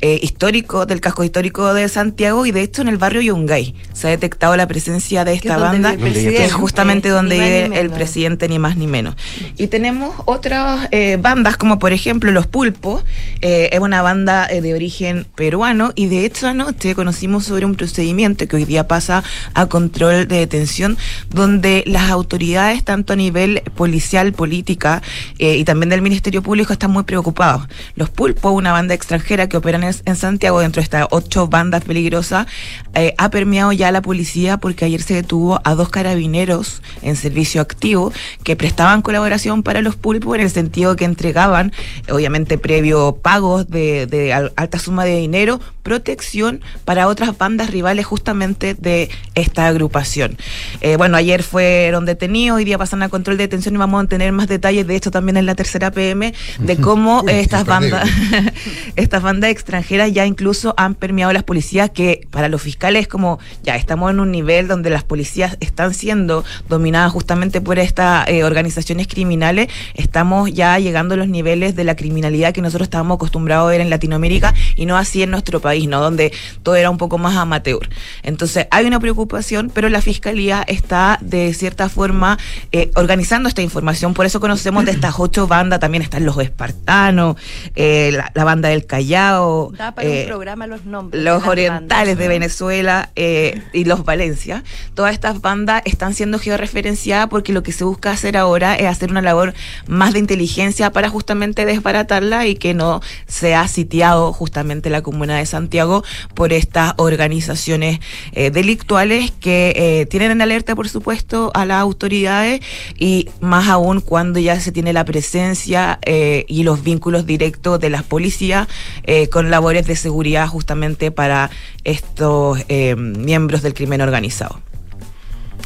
[0.01, 4.07] eh, históricos del casco histórico de Santiago y de hecho en el barrio Yungay se
[4.07, 7.69] ha detectado la presencia de esta banda, que es justamente ni donde ni vive el
[7.69, 7.97] menos.
[7.97, 9.15] presidente ni más ni menos.
[9.57, 13.03] Y tenemos otras eh, bandas como por ejemplo Los Pulpos,
[13.41, 17.75] eh, es una banda eh, de origen peruano y de hecho anoche conocimos sobre un
[17.75, 19.23] procedimiento que hoy día pasa
[19.53, 20.97] a control de detención
[21.29, 25.01] donde las autoridades tanto a nivel policial, política
[25.37, 27.67] eh, y también del Ministerio Público están muy preocupados.
[27.95, 31.47] Los Pulpos, una banda extranjera que opera en en, en Santiago, dentro de estas ocho
[31.47, 32.47] bandas peligrosas,
[32.93, 37.61] eh, ha permeado ya la policía porque ayer se detuvo a dos carabineros en servicio
[37.61, 38.11] activo
[38.43, 41.71] que prestaban colaboración para los pulpos en el sentido que entregaban,
[42.11, 48.05] obviamente previo pagos de, de al- alta suma de dinero, protección para otras bandas rivales
[48.05, 50.37] justamente de esta agrupación.
[50.81, 54.07] Eh, bueno, ayer fueron detenidos, hoy día pasan a control de detención y vamos a
[54.07, 57.65] tener más detalles de esto también en la tercera PM, de cómo Uy, eh, estas
[57.65, 58.07] bandas
[58.95, 63.39] estas bandas extranjeras ya incluso han permeado las policías que para los fiscales es como
[63.63, 68.43] ya estamos en un nivel donde las policías están siendo dominadas justamente por estas eh,
[68.43, 73.67] organizaciones criminales, estamos ya llegando a los niveles de la criminalidad que nosotros estábamos acostumbrados
[73.67, 75.99] a ver en Latinoamérica y no así en nuestro país, ¿no?
[76.01, 76.31] Donde
[76.63, 77.89] todo era un poco más amateur.
[78.23, 82.37] Entonces hay una preocupación, pero la fiscalía está de cierta forma
[82.71, 87.35] eh, organizando esta información, por eso conocemos de estas ocho bandas, también están los espartanos,
[87.75, 91.23] eh, la banda del Callao, Da para eh, un programa los nombres.
[91.23, 92.17] los de orientales bandas.
[92.17, 94.63] de Venezuela eh, y los Valencia.
[94.93, 99.11] Todas estas bandas están siendo georreferenciadas porque lo que se busca hacer ahora es hacer
[99.11, 99.53] una labor
[99.87, 105.45] más de inteligencia para justamente desbaratarla y que no sea sitiado justamente la comuna de
[105.45, 106.03] Santiago
[106.33, 107.99] por estas organizaciones
[108.33, 112.61] eh, delictuales que eh, tienen en alerta, por supuesto, a las autoridades
[112.97, 117.89] y más aún cuando ya se tiene la presencia eh, y los vínculos directos de
[117.89, 118.67] las policías
[119.03, 121.49] eh, con labores de seguridad justamente para
[121.83, 124.61] estos eh, miembros del crimen organizado.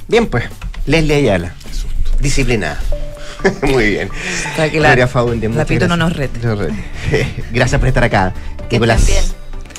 [0.07, 0.45] Bien, pues,
[0.87, 1.53] Leslie Ayala.
[2.19, 2.79] Disciplinada.
[3.61, 4.09] Muy bien.
[4.57, 6.09] Para que la- Gloria Faunde, muchas Lapito no gracias.
[6.09, 6.47] nos rete.
[6.47, 7.43] No rete.
[7.51, 8.33] Gracias por estar acá.
[8.67, 9.01] Que Nicolás.
[9.01, 9.35] estén bien.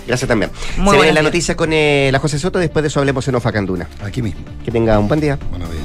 [0.06, 0.50] Gracias también.
[0.52, 3.26] Muy Se viene buenos la noticia con eh, la José Soto, después de eso hablemos
[3.26, 3.88] en Ofacanduna.
[4.04, 4.42] Aquí mismo.
[4.64, 5.38] Que tenga un buen día.
[5.50, 5.82] Buenos días.